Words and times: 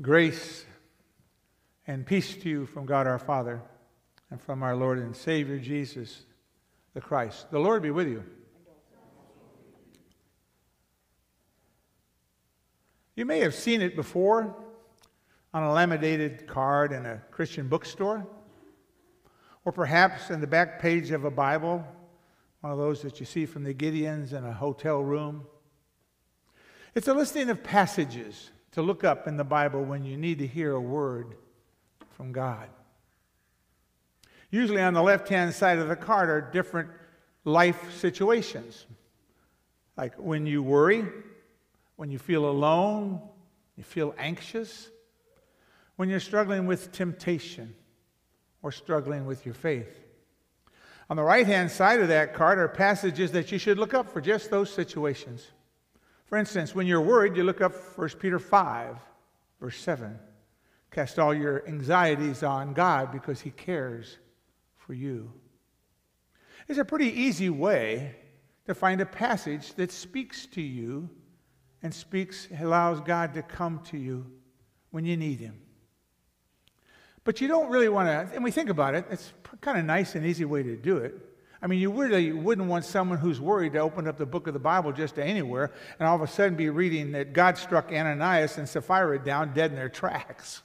Grace 0.00 0.64
and 1.86 2.06
peace 2.06 2.34
to 2.34 2.48
you 2.48 2.66
from 2.66 2.86
God 2.86 3.06
our 3.06 3.18
Father 3.18 3.60
and 4.30 4.40
from 4.40 4.62
our 4.62 4.74
Lord 4.74 4.98
and 4.98 5.14
Savior 5.14 5.58
Jesus 5.58 6.24
the 6.94 7.00
Christ. 7.00 7.50
The 7.50 7.58
Lord 7.58 7.82
be 7.82 7.90
with 7.90 8.08
you. 8.08 8.24
You 13.14 13.26
may 13.26 13.40
have 13.40 13.54
seen 13.54 13.82
it 13.82 13.94
before 13.94 14.56
on 15.52 15.62
a 15.62 15.72
laminated 15.72 16.46
card 16.46 16.92
in 16.92 17.04
a 17.04 17.22
Christian 17.30 17.68
bookstore, 17.68 18.26
or 19.66 19.72
perhaps 19.72 20.30
in 20.30 20.40
the 20.40 20.46
back 20.46 20.80
page 20.80 21.10
of 21.10 21.26
a 21.26 21.30
Bible, 21.30 21.84
one 22.62 22.72
of 22.72 22.78
those 22.78 23.02
that 23.02 23.20
you 23.20 23.26
see 23.26 23.44
from 23.44 23.64
the 23.64 23.74
Gideons 23.74 24.32
in 24.32 24.44
a 24.46 24.52
hotel 24.52 25.02
room. 25.02 25.46
It's 26.94 27.08
a 27.08 27.12
listing 27.12 27.50
of 27.50 27.62
passages 27.62 28.51
to 28.72 28.82
look 28.82 29.04
up 29.04 29.28
in 29.28 29.36
the 29.36 29.44
Bible 29.44 29.82
when 29.82 30.04
you 30.04 30.16
need 30.16 30.38
to 30.38 30.46
hear 30.46 30.72
a 30.72 30.80
word 30.80 31.34
from 32.16 32.32
God. 32.32 32.68
Usually 34.50 34.82
on 34.82 34.94
the 34.94 35.02
left 35.02 35.28
hand 35.28 35.54
side 35.54 35.78
of 35.78 35.88
the 35.88 35.96
card 35.96 36.28
are 36.28 36.40
different 36.40 36.90
life 37.44 37.92
situations. 37.96 38.86
Like 39.96 40.14
when 40.16 40.46
you 40.46 40.62
worry, 40.62 41.04
when 41.96 42.10
you 42.10 42.18
feel 42.18 42.48
alone, 42.48 43.20
you 43.76 43.84
feel 43.84 44.14
anxious, 44.18 44.90
when 45.96 46.08
you're 46.08 46.20
struggling 46.20 46.66
with 46.66 46.92
temptation 46.92 47.74
or 48.62 48.72
struggling 48.72 49.26
with 49.26 49.44
your 49.44 49.54
faith. 49.54 50.00
On 51.10 51.16
the 51.16 51.22
right 51.22 51.46
hand 51.46 51.70
side 51.70 52.00
of 52.00 52.08
that 52.08 52.32
card 52.32 52.58
are 52.58 52.68
passages 52.68 53.32
that 53.32 53.52
you 53.52 53.58
should 53.58 53.78
look 53.78 53.92
up 53.92 54.10
for 54.10 54.20
just 54.20 54.50
those 54.50 54.70
situations. 54.70 55.46
For 56.32 56.38
instance, 56.38 56.74
when 56.74 56.86
you're 56.86 57.02
worried, 57.02 57.36
you 57.36 57.44
look 57.44 57.60
up 57.60 57.74
1 57.94 58.08
Peter 58.18 58.38
5, 58.38 58.96
verse 59.60 59.76
7. 59.76 60.18
Cast 60.90 61.18
all 61.18 61.34
your 61.34 61.62
anxieties 61.68 62.42
on 62.42 62.72
God 62.72 63.12
because 63.12 63.42
He 63.42 63.50
cares 63.50 64.16
for 64.78 64.94
you. 64.94 65.30
It's 66.68 66.78
a 66.78 66.86
pretty 66.86 67.12
easy 67.12 67.50
way 67.50 68.16
to 68.64 68.74
find 68.74 69.02
a 69.02 69.04
passage 69.04 69.74
that 69.74 69.92
speaks 69.92 70.46
to 70.46 70.62
you 70.62 71.10
and 71.82 71.92
speaks, 71.92 72.48
allows 72.58 73.00
God 73.00 73.34
to 73.34 73.42
come 73.42 73.80
to 73.90 73.98
you 73.98 74.24
when 74.90 75.04
you 75.04 75.18
need 75.18 75.38
Him. 75.38 75.60
But 77.24 77.42
you 77.42 77.48
don't 77.48 77.68
really 77.68 77.90
want 77.90 78.08
to, 78.08 78.34
and 78.34 78.42
we 78.42 78.52
think 78.52 78.70
about 78.70 78.94
it, 78.94 79.04
it's 79.10 79.34
kind 79.60 79.78
of 79.78 79.84
nice 79.84 80.14
and 80.14 80.24
easy 80.24 80.46
way 80.46 80.62
to 80.62 80.78
do 80.78 80.96
it. 80.96 81.14
I 81.62 81.68
mean, 81.68 81.78
you 81.78 81.92
really 81.92 82.32
wouldn't 82.32 82.66
want 82.66 82.84
someone 82.84 83.18
who's 83.18 83.40
worried 83.40 83.74
to 83.74 83.78
open 83.78 84.08
up 84.08 84.18
the 84.18 84.26
book 84.26 84.48
of 84.48 84.52
the 84.52 84.58
Bible 84.58 84.90
just 84.90 85.16
anywhere 85.16 85.70
and 86.00 86.08
all 86.08 86.16
of 86.16 86.22
a 86.22 86.26
sudden 86.26 86.56
be 86.56 86.68
reading 86.70 87.12
that 87.12 87.32
God 87.32 87.56
struck 87.56 87.92
Ananias 87.92 88.58
and 88.58 88.68
Sapphira 88.68 89.24
down 89.24 89.54
dead 89.54 89.70
in 89.70 89.76
their 89.76 89.88
tracks. 89.88 90.62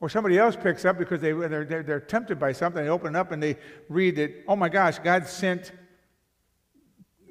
Or 0.00 0.08
somebody 0.08 0.38
else 0.38 0.56
picks 0.56 0.86
up 0.86 0.96
because 0.98 1.20
they, 1.20 1.32
they're, 1.32 1.66
they're, 1.66 1.82
they're 1.82 2.00
tempted 2.00 2.38
by 2.38 2.52
something, 2.52 2.82
they 2.82 2.88
open 2.88 3.14
up 3.14 3.32
and 3.32 3.42
they 3.42 3.58
read 3.90 4.16
that, 4.16 4.44
oh 4.48 4.56
my 4.56 4.70
gosh, 4.70 4.98
God 4.98 5.26
sent, 5.26 5.72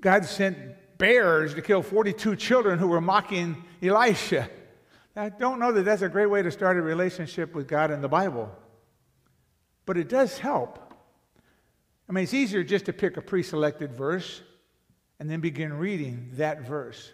God 0.01 0.25
sent 0.25 0.57
bears 0.99 1.55
to 1.55 1.63
kill 1.63 1.81
42 1.81 2.35
children 2.35 2.77
who 2.77 2.87
were 2.87 3.01
mocking 3.01 3.63
Elisha. 3.81 4.49
I 5.15 5.29
don't 5.29 5.59
know 5.59 5.71
that 5.71 5.83
that's 5.83 6.03
a 6.03 6.09
great 6.09 6.27
way 6.27 6.43
to 6.43 6.51
start 6.51 6.77
a 6.77 6.81
relationship 6.81 7.55
with 7.55 7.67
God 7.67 7.89
in 7.89 8.01
the 8.01 8.09
Bible. 8.09 8.51
But 9.85 9.97
it 9.97 10.09
does 10.09 10.37
help 10.37 10.84
I 12.07 12.11
mean, 12.11 12.23
it's 12.23 12.33
easier 12.33 12.63
just 12.63 12.85
to 12.85 12.93
pick 12.93 13.17
a 13.17 13.21
pre 13.21 13.43
selected 13.43 13.93
verse 13.93 14.41
and 15.19 15.29
then 15.29 15.39
begin 15.39 15.73
reading 15.73 16.29
that 16.33 16.61
verse. 16.61 17.11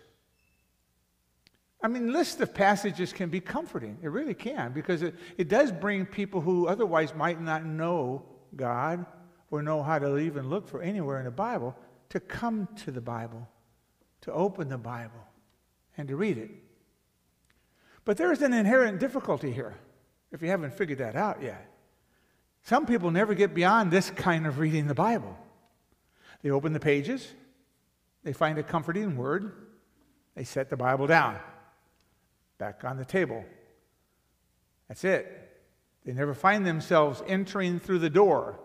I 1.83 1.87
mean, 1.87 2.13
lists 2.13 2.39
of 2.41 2.53
passages 2.53 3.11
can 3.11 3.29
be 3.29 3.39
comforting. 3.39 3.97
It 4.03 4.09
really 4.09 4.35
can, 4.35 4.71
because 4.71 5.01
it, 5.01 5.15
it 5.37 5.47
does 5.47 5.71
bring 5.71 6.05
people 6.05 6.41
who 6.41 6.67
otherwise 6.67 7.15
might 7.15 7.41
not 7.41 7.65
know 7.65 8.23
God 8.55 9.05
or 9.49 9.63
know 9.63 9.81
how 9.81 9.97
to 9.97 10.17
even 10.17 10.49
look 10.49 10.67
for 10.67 10.81
anywhere 10.81 11.17
in 11.17 11.25
the 11.25 11.31
Bible 11.31 11.75
to 12.09 12.19
come 12.19 12.67
to 12.83 12.91
the 12.91 13.01
Bible, 13.01 13.47
to 14.21 14.31
open 14.31 14.69
the 14.69 14.77
Bible, 14.77 15.25
and 15.97 16.07
to 16.07 16.15
read 16.15 16.37
it. 16.37 16.51
But 18.05 18.17
there 18.17 18.31
is 18.31 18.41
an 18.41 18.53
inherent 18.53 18.99
difficulty 18.99 19.51
here, 19.51 19.75
if 20.31 20.41
you 20.41 20.49
haven't 20.49 20.73
figured 20.73 20.99
that 20.99 21.15
out 21.15 21.41
yet. 21.41 21.70
Some 22.63 22.85
people 22.85 23.11
never 23.11 23.33
get 23.33 23.53
beyond 23.53 23.91
this 23.91 24.09
kind 24.11 24.45
of 24.45 24.59
reading 24.59 24.87
the 24.87 24.93
Bible. 24.93 25.37
They 26.41 26.51
open 26.51 26.73
the 26.73 26.79
pages, 26.79 27.33
they 28.23 28.33
find 28.33 28.57
a 28.57 28.63
comforting 28.63 29.15
word, 29.15 29.53
they 30.35 30.43
set 30.43 30.69
the 30.69 30.77
Bible 30.77 31.07
down, 31.07 31.37
back 32.57 32.83
on 32.83 32.97
the 32.97 33.05
table. 33.05 33.43
That's 34.87 35.03
it. 35.03 35.37
They 36.03 36.13
never 36.13 36.33
find 36.33 36.65
themselves 36.65 37.21
entering 37.27 37.79
through 37.79 37.99
the 37.99 38.09
door. 38.09 38.59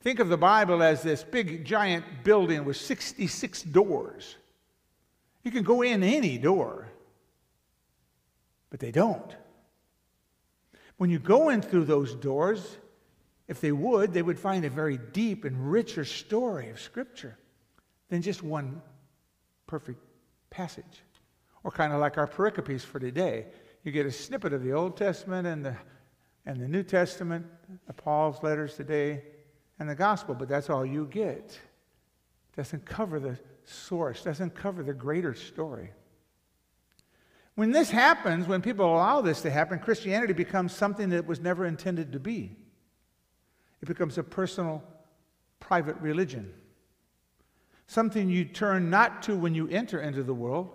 Think 0.00 0.20
of 0.20 0.28
the 0.28 0.38
Bible 0.38 0.82
as 0.82 1.02
this 1.02 1.24
big, 1.24 1.64
giant 1.64 2.04
building 2.22 2.64
with 2.64 2.76
66 2.76 3.62
doors. 3.64 4.36
You 5.42 5.50
can 5.50 5.64
go 5.64 5.82
in 5.82 6.02
any 6.02 6.38
door, 6.38 6.88
but 8.70 8.78
they 8.78 8.92
don't. 8.92 9.34
When 10.98 11.10
you 11.10 11.18
go 11.18 11.48
in 11.48 11.62
through 11.62 11.84
those 11.84 12.14
doors, 12.14 12.78
if 13.48 13.62
they 13.62 13.72
would, 13.72 14.12
they 14.12 14.22
would 14.22 14.38
find 14.38 14.64
a 14.64 14.70
very 14.70 14.98
deep 14.98 15.44
and 15.44 15.72
richer 15.72 16.04
story 16.04 16.68
of 16.68 16.78
Scripture 16.78 17.36
than 18.10 18.20
just 18.20 18.42
one 18.42 18.82
perfect 19.66 20.00
passage. 20.50 21.02
Or 21.64 21.70
kind 21.70 21.92
of 21.92 22.00
like 22.00 22.18
our 22.18 22.26
pericopes 22.26 22.84
for 22.84 23.00
today. 23.00 23.46
You 23.82 23.92
get 23.92 24.06
a 24.06 24.12
snippet 24.12 24.52
of 24.52 24.62
the 24.62 24.72
Old 24.72 24.96
Testament 24.96 25.46
and 25.46 25.64
the, 25.64 25.76
and 26.46 26.60
the 26.60 26.68
New 26.68 26.82
Testament, 26.82 27.46
Paul's 27.96 28.42
letters 28.42 28.76
today, 28.76 29.22
and 29.78 29.88
the 29.88 29.94
gospel, 29.94 30.34
but 30.34 30.48
that's 30.48 30.68
all 30.68 30.84
you 30.84 31.06
get. 31.06 31.58
Doesn't 32.54 32.84
cover 32.84 33.18
the 33.18 33.38
source, 33.64 34.22
doesn't 34.24 34.54
cover 34.54 34.82
the 34.82 34.94
greater 34.94 35.34
story. 35.34 35.90
When 37.54 37.70
this 37.70 37.90
happens, 37.90 38.46
when 38.46 38.62
people 38.62 38.86
allow 38.86 39.20
this 39.20 39.40
to 39.42 39.50
happen, 39.50 39.78
Christianity 39.78 40.32
becomes 40.32 40.72
something 40.72 41.08
that 41.10 41.26
was 41.26 41.40
never 41.40 41.66
intended 41.66 42.12
to 42.12 42.20
be. 42.20 42.56
It 43.80 43.86
becomes 43.86 44.18
a 44.18 44.22
personal, 44.22 44.82
private 45.60 45.96
religion. 45.96 46.52
Something 47.86 48.28
you 48.28 48.44
turn 48.44 48.90
not 48.90 49.22
to 49.24 49.36
when 49.36 49.54
you 49.54 49.68
enter 49.68 50.00
into 50.00 50.22
the 50.22 50.34
world, 50.34 50.70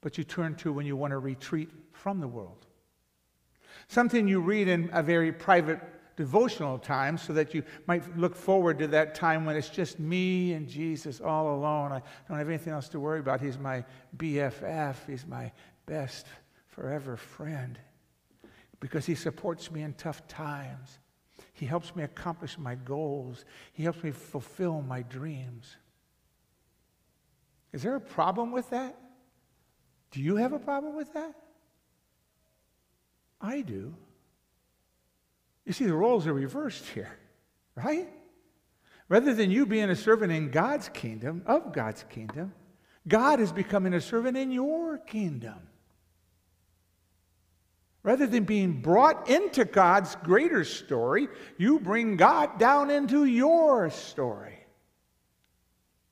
but 0.00 0.16
you 0.16 0.24
turn 0.24 0.54
to 0.56 0.72
when 0.72 0.86
you 0.86 0.96
want 0.96 1.10
to 1.10 1.18
retreat 1.18 1.70
from 1.92 2.20
the 2.20 2.28
world. 2.28 2.66
Something 3.88 4.28
you 4.28 4.40
read 4.40 4.68
in 4.68 4.88
a 4.92 5.02
very 5.02 5.32
private 5.32 5.80
devotional 6.16 6.78
time 6.78 7.16
so 7.16 7.32
that 7.32 7.54
you 7.54 7.62
might 7.86 8.16
look 8.16 8.36
forward 8.36 8.78
to 8.78 8.86
that 8.86 9.14
time 9.14 9.44
when 9.44 9.56
it's 9.56 9.68
just 9.68 9.98
me 9.98 10.52
and 10.52 10.68
Jesus 10.68 11.20
all 11.20 11.54
alone. 11.54 11.90
I 11.90 12.02
don't 12.28 12.38
have 12.38 12.48
anything 12.48 12.72
else 12.72 12.88
to 12.90 13.00
worry 13.00 13.20
about. 13.20 13.40
He's 13.40 13.58
my 13.58 13.84
BFF, 14.16 14.96
He's 15.08 15.26
my 15.26 15.50
best 15.86 16.26
forever 16.68 17.16
friend 17.16 17.78
because 18.78 19.06
He 19.06 19.16
supports 19.16 19.72
me 19.72 19.82
in 19.82 19.94
tough 19.94 20.28
times. 20.28 20.99
He 21.60 21.66
helps 21.66 21.94
me 21.94 22.04
accomplish 22.04 22.56
my 22.56 22.74
goals. 22.74 23.44
He 23.74 23.82
helps 23.82 24.02
me 24.02 24.12
fulfill 24.12 24.80
my 24.80 25.02
dreams. 25.02 25.76
Is 27.74 27.82
there 27.82 27.96
a 27.96 28.00
problem 28.00 28.50
with 28.50 28.70
that? 28.70 28.96
Do 30.10 30.22
you 30.22 30.36
have 30.36 30.54
a 30.54 30.58
problem 30.58 30.96
with 30.96 31.12
that? 31.12 31.34
I 33.42 33.60
do. 33.60 33.94
You 35.66 35.74
see, 35.74 35.84
the 35.84 35.92
roles 35.92 36.26
are 36.26 36.32
reversed 36.32 36.86
here, 36.86 37.18
right? 37.74 38.08
Rather 39.10 39.34
than 39.34 39.50
you 39.50 39.66
being 39.66 39.90
a 39.90 39.96
servant 39.96 40.32
in 40.32 40.50
God's 40.50 40.88
kingdom, 40.88 41.42
of 41.44 41.74
God's 41.74 42.04
kingdom, 42.04 42.54
God 43.06 43.38
is 43.38 43.52
becoming 43.52 43.92
a 43.92 44.00
servant 44.00 44.38
in 44.38 44.50
your 44.50 44.96
kingdom. 44.96 45.58
Rather 48.02 48.26
than 48.26 48.44
being 48.44 48.80
brought 48.80 49.28
into 49.28 49.64
God's 49.64 50.16
greater 50.16 50.64
story, 50.64 51.28
you 51.58 51.78
bring 51.78 52.16
God 52.16 52.58
down 52.58 52.90
into 52.90 53.24
your 53.24 53.90
story 53.90 54.60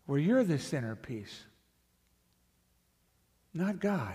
where 0.04 0.18
you're 0.18 0.44
the 0.44 0.58
centerpiece, 0.58 1.44
not 3.52 3.78
God. 3.78 4.14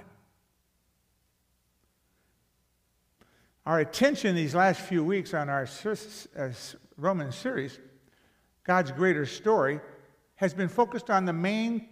Our 3.66 3.80
attention 3.80 4.36
these 4.36 4.54
last 4.56 4.82
few 4.82 5.04
weeks 5.04 5.34
on 5.34 5.50
our 5.50 5.68
uh, 5.86 6.50
Roman 6.98 7.32
series, 7.32 7.80
God's 8.64 8.92
greater 8.92 9.26
story, 9.26 9.80
has 10.36 10.54
been 10.54 10.68
focused 10.68 11.10
on 11.10 11.26
the 11.26 11.34
main 11.34 11.88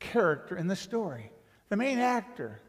character 0.00 0.56
in 0.56 0.66
the 0.66 0.76
story, 0.76 1.30
the 1.68 1.76
main 1.76 1.98
actor, 1.98 2.60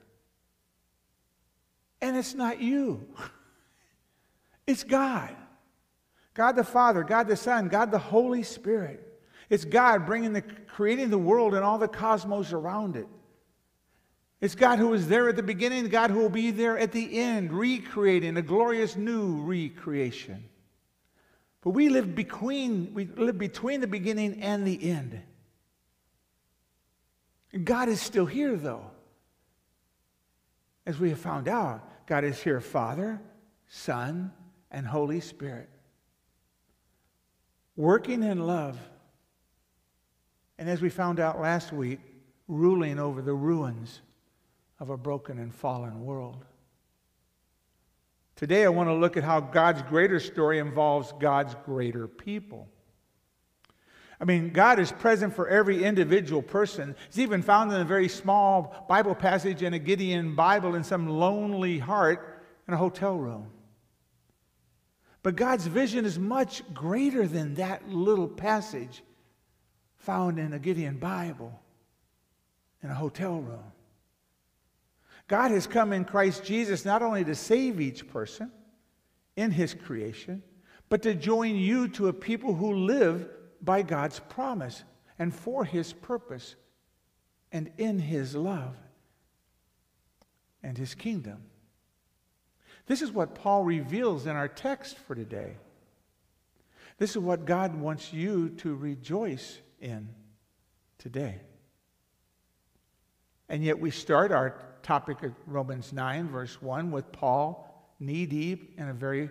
and 2.06 2.16
it's 2.16 2.36
not 2.36 2.62
you, 2.62 3.06
it's 4.68 4.84
God. 4.84 5.36
God 6.36 6.58
the 6.58 6.64
Father, 6.64 7.04
God 7.04 7.28
the 7.28 7.38
Son, 7.38 7.70
God 7.70 7.92
the 7.92 7.98
Holy 7.98 8.44
Spirit. 8.44 9.02
It's 9.50 9.64
God 9.64 10.06
bringing 10.06 10.34
the, 10.34 10.42
creating 10.42 11.10
the 11.10 11.18
world 11.18 11.54
and 11.54 11.64
all 11.64 11.78
the 11.78 11.88
cosmos 11.88 12.52
around 12.52 12.96
it. 12.98 13.08
It's 14.42 14.54
God 14.54 14.80
who 14.80 14.90
was 14.90 15.08
there 15.08 15.30
at 15.30 15.38
the 15.38 15.44
beginning, 15.44 15.88
God 15.88 16.12
who 16.12 16.20
will 16.20 16.30
be 16.30 16.52
there 16.52 16.78
at 16.78 16.92
the 16.92 17.20
end, 17.20 17.54
recreating 17.54 18.36
a 18.36 18.42
glorious 18.42 18.98
new 18.98 19.42
recreation. 19.44 20.44
But 21.62 21.72
we 21.72 21.90
live 21.90 22.14
between, 22.14 22.94
we 22.94 23.06
live 23.06 23.38
between 23.38 23.82
the 23.82 23.88
beginning 23.88 24.42
and 24.42 24.68
the 24.68 24.92
end. 24.92 25.22
God 27.64 27.88
is 27.88 28.02
still 28.02 28.26
here, 28.26 28.58
though. 28.58 28.92
As 30.86 31.00
we 31.00 31.10
have 31.10 31.20
found 31.20 31.48
out, 31.48 31.95
God 32.08 32.24
is 32.24 32.42
here, 32.42 32.62
Father, 32.62 33.20
Son, 33.68 34.32
and 34.72 34.86
Holy 34.86 35.20
Spirit, 35.20 35.70
working 37.76 38.24
in 38.24 38.46
love. 38.46 38.78
And 40.58 40.70
as 40.70 40.82
we 40.82 40.90
found 40.90 41.20
out 41.20 41.40
last 41.40 41.74
week, 41.74 42.00
ruling 42.48 43.00
over 43.00 43.22
the 43.22 43.34
ruins 43.34 44.02
of 44.80 44.90
a 44.90 44.98
broken 44.98 45.40
and 45.40 45.54
fallen 45.54 46.06
world. 46.06 46.46
Today, 48.36 48.66
I 48.66 48.70
want 48.70 48.90
to 48.90 48.94
look 48.94 49.16
at 49.16 49.24
how 49.24 49.40
God's 49.40 49.82
greater 49.84 50.20
story 50.20 50.60
involves 50.60 51.14
God's 51.20 51.56
greater 51.66 52.08
people. 52.08 52.68
I 54.26 54.28
mean, 54.28 54.50
God 54.50 54.80
is 54.80 54.92
present 54.92 55.36
for 55.36 55.48
every 55.48 55.84
individual 55.84 56.42
person. 56.42 56.96
It's 57.06 57.20
even 57.20 57.44
found 57.44 57.72
in 57.72 57.80
a 57.80 57.86
very 57.86 58.10
small 58.10 58.88
Bible 58.90 59.14
passage 59.14 59.62
in 59.62 59.76
a 59.76 59.78
Gideon 59.78 60.34
Bible 60.34 60.74
in 60.74 60.84
some 60.84 61.08
lonely 61.08 61.78
heart 61.78 62.44
in 62.68 62.74
a 62.74 62.78
hotel 62.78 63.16
room. 63.18 63.52
But 65.22 65.36
God's 65.36 65.68
vision 65.68 66.06
is 66.06 66.18
much 66.18 66.64
greater 66.74 67.28
than 67.28 67.54
that 67.56 67.88
little 67.88 68.28
passage 68.28 69.04
found 69.98 70.40
in 70.40 70.54
a 70.54 70.60
Gideon 70.60 70.98
Bible 70.98 71.60
in 72.82 72.90
a 72.90 72.96
hotel 72.96 73.40
room. 73.40 73.72
God 75.28 75.52
has 75.52 75.68
come 75.68 75.94
in 75.94 76.04
Christ 76.04 76.44
Jesus 76.44 76.84
not 76.84 77.04
only 77.04 77.24
to 77.26 77.36
save 77.36 77.80
each 77.80 78.08
person 78.08 78.52
in 79.36 79.52
his 79.52 79.76
creation, 79.76 80.42
but 80.90 81.04
to 81.04 81.14
join 81.14 81.56
you 81.56 81.88
to 81.90 82.08
a 82.08 82.14
people 82.14 82.56
who 82.56 82.74
live 82.74 83.30
by 83.66 83.82
God's 83.82 84.20
promise 84.20 84.84
and 85.18 85.34
for 85.34 85.66
his 85.66 85.92
purpose 85.92 86.56
and 87.52 87.72
in 87.78 88.00
his 88.00 88.36
love 88.36 88.76
and 90.62 90.78
his 90.78 90.94
kingdom. 90.94 91.44
This 92.88 93.02
is 93.02 93.12
what 93.12 93.36
Paul 93.36 93.64
reveals 93.64 94.28
in 94.28 94.36
our 94.36 94.48
text 94.48 94.98
for 94.98 95.16
today. 95.16 95.58
This 96.98 97.12
is 97.12 97.18
what 97.18 97.46
God 97.46 97.76
wants 97.76 98.14
you 98.14 98.50
to 98.58 98.76
rejoice 98.76 99.60
in 99.82 100.10
today. 100.98 101.42
And 103.50 103.64
yet 103.64 103.80
we 103.80 103.92
start 103.92 104.32
our 104.32 104.56
topic 104.82 105.24
of 105.24 105.34
Romans 105.46 105.92
9, 105.92 106.30
verse 106.30 106.62
1, 106.62 106.92
with 106.92 107.12
Paul 107.12 107.94
knee 108.00 108.26
deep 108.26 108.78
in 108.78 108.88
a 108.88 108.94
very 108.94 109.30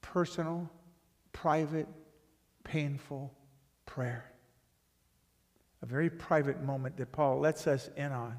personal, 0.00 0.70
private, 1.32 1.88
painful 2.64 3.32
prayer. 3.86 4.30
A 5.82 5.86
very 5.86 6.10
private 6.10 6.62
moment 6.62 6.96
that 6.96 7.12
Paul 7.12 7.40
lets 7.40 7.66
us 7.66 7.90
in 7.96 8.10
on. 8.10 8.36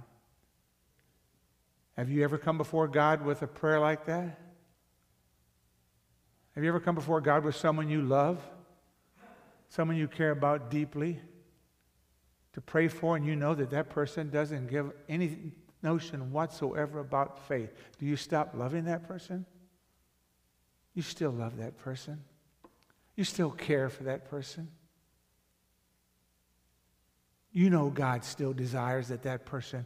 Have 1.95 2.10
you 2.10 2.24
ever 2.24 2.38
come 2.38 2.57
before 2.57 2.88
God 2.88 3.24
with 3.24 3.42
a 3.42 3.48
prayer 3.48 3.80
like 3.80 4.06
that? 4.07 4.39
Have 6.56 6.63
you 6.63 6.69
ever 6.69 6.80
come 6.80 6.95
before 6.95 7.22
God 7.22 7.44
with 7.44 7.56
someone 7.56 7.89
you 7.89 8.01
love? 8.01 8.42
Someone 9.69 9.98
you 9.98 10.07
care 10.07 10.31
about 10.31 10.69
deeply? 10.69 11.19
To 12.54 12.62
pray 12.62 12.88
for, 12.88 13.16
and 13.16 13.25
you 13.25 13.36
know 13.36 13.54
that 13.54 13.69
that 13.71 13.89
person 13.89 14.30
doesn't 14.30 14.68
give 14.68 14.92
any 15.10 15.51
notion 15.83 16.31
whatsoever 16.31 17.00
about 17.00 17.48
faith. 17.48 17.71
Do 18.00 18.06
you 18.06 18.16
stop 18.16 18.54
loving 18.56 18.86
that 18.86 19.07
person? 19.07 19.45
You 20.94 21.01
still 21.01 21.31
love 21.31 21.57
that 21.57 21.78
person. 21.78 22.24
You 23.15 23.23
still 23.23 23.51
care 23.51 23.89
for 23.89 24.03
that 24.03 24.29
person. 24.29 24.69
You 27.51 27.69
know 27.69 27.89
God 27.89 28.25
still 28.25 28.51
desires 28.51 29.07
that 29.07 29.23
that 29.23 29.45
person 29.45 29.85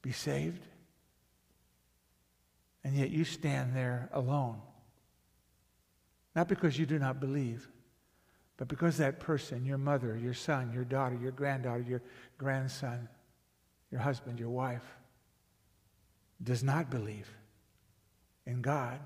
be 0.00 0.12
saved. 0.12 0.66
And 2.84 2.96
yet 2.96 3.10
you 3.10 3.24
stand 3.24 3.76
there 3.76 4.08
alone. 4.12 4.60
Not 6.34 6.48
because 6.48 6.78
you 6.78 6.86
do 6.86 6.98
not 6.98 7.20
believe, 7.20 7.68
but 8.56 8.68
because 8.68 8.96
that 8.96 9.20
person, 9.20 9.66
your 9.66 9.78
mother, 9.78 10.16
your 10.16 10.34
son, 10.34 10.72
your 10.72 10.84
daughter, 10.84 11.18
your 11.20 11.32
granddaughter, 11.32 11.84
your 11.86 12.02
grandson, 12.38 13.08
your 13.90 14.00
husband, 14.00 14.40
your 14.40 14.48
wife, 14.48 14.84
does 16.42 16.64
not 16.64 16.90
believe 16.90 17.28
in 18.46 18.62
God. 18.62 18.98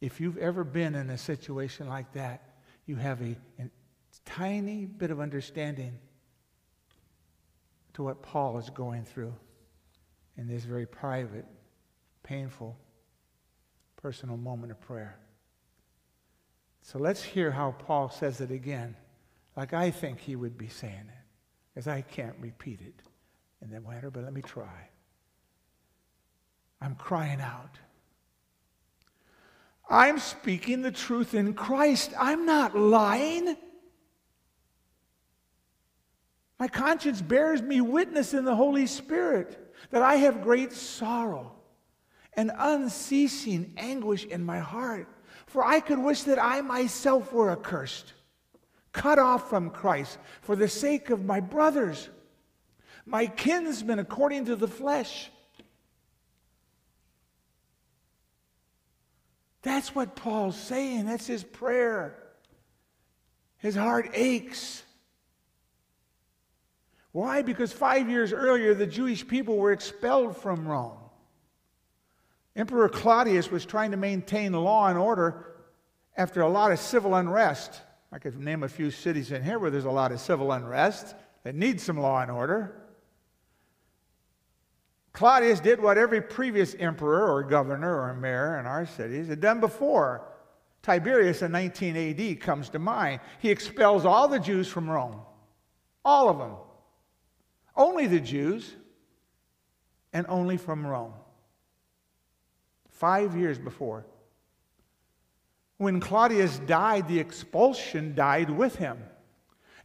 If 0.00 0.20
you've 0.20 0.36
ever 0.38 0.64
been 0.64 0.94
in 0.94 1.10
a 1.10 1.18
situation 1.18 1.88
like 1.88 2.12
that, 2.12 2.42
you 2.84 2.96
have 2.96 3.20
a, 3.22 3.36
a 3.58 3.68
tiny 4.24 4.84
bit 4.84 5.10
of 5.10 5.20
understanding 5.20 5.98
to 7.94 8.02
what 8.02 8.22
Paul 8.22 8.58
is 8.58 8.68
going 8.70 9.04
through 9.04 9.34
in 10.36 10.46
this 10.46 10.64
very 10.64 10.86
private, 10.86 11.46
painful, 12.22 12.76
personal 13.96 14.36
moment 14.36 14.70
of 14.70 14.80
prayer. 14.80 15.18
So 16.82 16.98
let's 16.98 17.22
hear 17.22 17.50
how 17.50 17.72
Paul 17.72 18.10
says 18.10 18.40
it 18.40 18.50
again, 18.50 18.94
like 19.56 19.72
I 19.72 19.90
think 19.90 20.20
he 20.20 20.36
would 20.36 20.58
be 20.58 20.68
saying 20.68 20.94
it, 20.94 21.24
because 21.74 21.88
I 21.88 22.02
can't 22.02 22.36
repeat 22.38 22.80
it 22.80 23.02
in 23.62 23.70
that 23.70 23.82
manner, 23.88 24.10
but 24.10 24.22
let 24.24 24.32
me 24.32 24.42
try. 24.42 24.90
I'm 26.80 26.94
crying 26.94 27.40
out. 27.40 27.78
I'm 29.88 30.18
speaking 30.18 30.82
the 30.82 30.90
truth 30.90 31.34
in 31.34 31.54
Christ. 31.54 32.12
I'm 32.18 32.44
not 32.44 32.76
lying. 32.76 33.56
My 36.58 36.68
conscience 36.68 37.22
bears 37.22 37.62
me 37.62 37.80
witness 37.80 38.34
in 38.34 38.44
the 38.44 38.56
Holy 38.56 38.86
Spirit 38.86 39.74
that 39.90 40.02
I 40.02 40.16
have 40.16 40.42
great 40.42 40.72
sorrow 40.72 41.52
and 42.34 42.50
unceasing 42.56 43.74
anguish 43.76 44.24
in 44.24 44.44
my 44.44 44.58
heart. 44.58 45.08
For 45.46 45.64
I 45.64 45.80
could 45.80 45.98
wish 45.98 46.22
that 46.24 46.42
I 46.42 46.60
myself 46.60 47.32
were 47.32 47.50
accursed, 47.50 48.14
cut 48.92 49.18
off 49.18 49.48
from 49.48 49.70
Christ 49.70 50.18
for 50.40 50.56
the 50.56 50.68
sake 50.68 51.10
of 51.10 51.24
my 51.24 51.40
brothers, 51.40 52.08
my 53.04 53.26
kinsmen 53.26 53.98
according 53.98 54.46
to 54.46 54.56
the 54.56 54.66
flesh 54.66 55.30
That's 59.62 59.94
what 59.94 60.16
Paul's 60.16 60.56
saying. 60.56 61.06
That's 61.06 61.26
his 61.26 61.42
prayer. 61.42 62.16
His 63.58 63.74
heart 63.74 64.10
aches. 64.14 64.82
Why? 67.12 67.42
Because 67.42 67.72
five 67.72 68.10
years 68.10 68.32
earlier, 68.32 68.74
the 68.74 68.86
Jewish 68.86 69.26
people 69.26 69.56
were 69.56 69.72
expelled 69.72 70.36
from 70.36 70.68
Rome. 70.68 70.98
Emperor 72.54 72.88
Claudius 72.88 73.50
was 73.50 73.66
trying 73.66 73.90
to 73.90 73.96
maintain 73.96 74.52
law 74.52 74.88
and 74.88 74.98
order 74.98 75.54
after 76.16 76.40
a 76.40 76.48
lot 76.48 76.72
of 76.72 76.78
civil 76.78 77.14
unrest. 77.14 77.80
I 78.12 78.18
could 78.18 78.38
name 78.38 78.62
a 78.62 78.68
few 78.68 78.90
cities 78.90 79.32
in 79.32 79.42
here 79.42 79.58
where 79.58 79.70
there's 79.70 79.84
a 79.84 79.90
lot 79.90 80.12
of 80.12 80.20
civil 80.20 80.52
unrest 80.52 81.14
that 81.42 81.54
need 81.54 81.80
some 81.80 81.98
law 81.98 82.22
and 82.22 82.30
order. 82.30 82.85
Claudius 85.16 85.60
did 85.60 85.80
what 85.80 85.96
every 85.96 86.20
previous 86.20 86.74
emperor 86.78 87.26
or 87.32 87.42
governor 87.42 88.02
or 88.02 88.12
mayor 88.12 88.60
in 88.60 88.66
our 88.66 88.84
cities 88.84 89.28
had 89.28 89.40
done 89.40 89.60
before. 89.60 90.28
Tiberius 90.82 91.40
in 91.40 91.52
19 91.52 91.96
AD 91.96 92.40
comes 92.40 92.68
to 92.68 92.78
mind. 92.78 93.20
He 93.38 93.48
expels 93.48 94.04
all 94.04 94.28
the 94.28 94.38
Jews 94.38 94.68
from 94.68 94.90
Rome, 94.90 95.22
all 96.04 96.28
of 96.28 96.36
them. 96.36 96.52
Only 97.74 98.06
the 98.06 98.20
Jews, 98.20 98.74
and 100.12 100.26
only 100.28 100.58
from 100.58 100.86
Rome. 100.86 101.14
Five 102.90 103.34
years 103.38 103.58
before. 103.58 104.04
When 105.78 105.98
Claudius 105.98 106.58
died, 106.66 107.08
the 107.08 107.20
expulsion 107.20 108.14
died 108.14 108.50
with 108.50 108.76
him. 108.76 108.98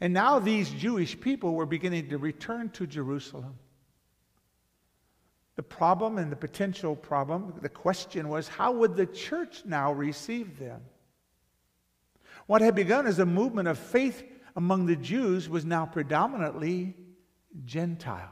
And 0.01 0.13
now 0.13 0.39
these 0.39 0.71
Jewish 0.71 1.17
people 1.17 1.53
were 1.53 1.65
beginning 1.65 2.09
to 2.09 2.17
return 2.17 2.69
to 2.71 2.85
Jerusalem. 2.85 3.55
The 5.61 5.65
problem 5.65 6.17
and 6.17 6.31
the 6.31 6.35
potential 6.35 6.95
problem, 6.95 7.53
the 7.61 7.69
question 7.69 8.29
was 8.29 8.47
how 8.47 8.71
would 8.71 8.95
the 8.95 9.05
church 9.05 9.61
now 9.63 9.93
receive 9.93 10.57
them? 10.57 10.81
What 12.47 12.63
had 12.63 12.73
begun 12.73 13.05
as 13.05 13.19
a 13.19 13.27
movement 13.27 13.67
of 13.67 13.77
faith 13.77 14.23
among 14.55 14.87
the 14.87 14.95
Jews 14.95 15.47
was 15.47 15.63
now 15.63 15.85
predominantly 15.85 16.95
Gentile. 17.63 18.31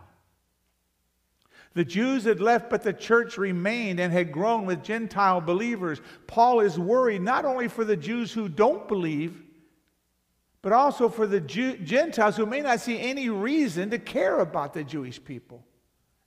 The 1.75 1.85
Jews 1.85 2.23
had 2.23 2.41
left, 2.41 2.67
but 2.67 2.81
the 2.81 2.93
church 2.93 3.37
remained 3.37 3.99
and 3.99 4.11
had 4.11 4.31
grown 4.31 4.65
with 4.65 4.83
Gentile 4.83 5.39
believers. 5.39 6.01
Paul 6.25 6.61
is 6.61 6.79
worried 6.79 7.21
not 7.21 7.45
only 7.45 7.67
for 7.67 7.85
the 7.85 7.95
Jews 7.95 8.33
who 8.33 8.49
don't 8.49 8.87
believe, 8.87 9.39
but 10.63 10.71
also 10.71 11.09
for 11.09 11.27
the 11.27 11.41
Jew- 11.41 11.77
Gentiles 11.77 12.37
who 12.37 12.47
may 12.47 12.61
not 12.61 12.79
see 12.79 12.99
any 12.99 13.29
reason 13.29 13.91
to 13.91 13.99
care 13.99 14.39
about 14.39 14.73
the 14.73 14.83
Jewish 14.83 15.23
people. 15.23 15.63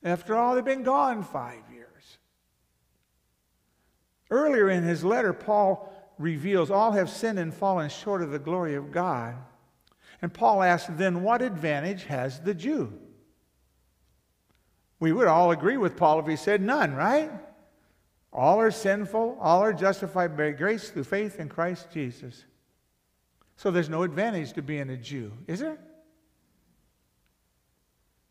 After 0.04 0.36
all, 0.36 0.54
they've 0.54 0.64
been 0.64 0.82
gone 0.82 1.22
five 1.22 1.62
years. 1.72 2.18
Earlier 4.30 4.70
in 4.70 4.82
his 4.82 5.04
letter, 5.04 5.32
Paul 5.32 5.92
reveals 6.18 6.70
all 6.70 6.92
have 6.92 7.10
sinned 7.10 7.38
and 7.38 7.52
fallen 7.52 7.88
short 7.90 8.22
of 8.22 8.30
the 8.30 8.38
glory 8.38 8.74
of 8.74 8.92
God. 8.92 9.36
And 10.20 10.32
Paul 10.32 10.62
asks, 10.62 10.90
then 10.92 11.22
what 11.22 11.42
advantage 11.42 12.04
has 12.04 12.40
the 12.40 12.54
Jew? 12.54 12.92
We 15.00 15.12
would 15.12 15.26
all 15.26 15.50
agree 15.50 15.76
with 15.76 15.96
Paul 15.96 16.20
if 16.20 16.26
he 16.26 16.36
said 16.36 16.62
none, 16.62 16.94
right? 16.94 17.30
All 18.32 18.60
are 18.60 18.70
sinful, 18.70 19.36
all 19.40 19.60
are 19.60 19.72
justified 19.72 20.36
by 20.36 20.52
grace 20.52 20.90
through 20.90 21.04
faith 21.04 21.38
in 21.38 21.48
Christ 21.48 21.88
Jesus. 21.92 22.44
So 23.56 23.70
there's 23.70 23.90
no 23.90 24.04
advantage 24.04 24.52
to 24.54 24.62
being 24.62 24.90
a 24.90 24.96
Jew, 24.96 25.32
is 25.46 25.60
there? 25.60 25.78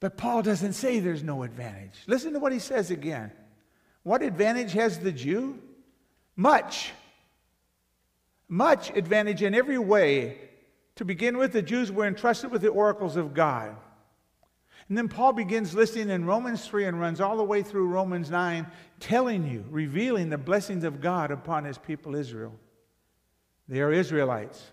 But 0.02 0.18
Paul 0.18 0.42
doesn't 0.42 0.74
say 0.74 1.00
there's 1.00 1.24
no 1.24 1.44
advantage. 1.44 2.00
Listen 2.08 2.34
to 2.34 2.40
what 2.40 2.52
he 2.52 2.60
says 2.60 2.92
again. 2.92 3.32
What 4.04 4.24
advantage 4.24 4.74
has 4.74 5.00
the 5.00 5.12
Jew? 5.12 5.60
Much. 6.36 6.92
Much 8.50 8.90
advantage 8.90 9.44
in 9.44 9.54
every 9.56 9.78
way. 9.78 10.40
To 10.96 11.06
begin 11.06 11.38
with, 11.38 11.54
the 11.54 11.62
Jews 11.62 11.92
were 11.92 12.08
entrusted 12.08 12.52
with 12.52 12.64
the 12.64 12.70
oracles 12.70 13.16
of 13.16 13.36
God. 13.36 13.78
And 14.90 14.98
then 14.98 15.08
Paul 15.08 15.34
begins 15.34 15.76
listing 15.76 16.10
in 16.10 16.26
Romans 16.26 16.68
3 16.68 16.86
and 16.86 17.00
runs 17.00 17.22
all 17.22 17.38
the 17.38 17.44
way 17.44 17.62
through 17.62 17.88
Romans 17.88 18.32
9, 18.32 18.66
telling 19.00 19.48
you, 19.48 19.64
revealing 19.70 20.30
the 20.30 20.38
blessings 20.38 20.84
of 20.84 21.00
God 21.00 21.30
upon 21.30 21.64
his 21.64 21.78
people 21.78 22.16
Israel. 22.16 22.54
They 23.70 23.82
are 23.82 23.94
Israelites. 23.94 24.72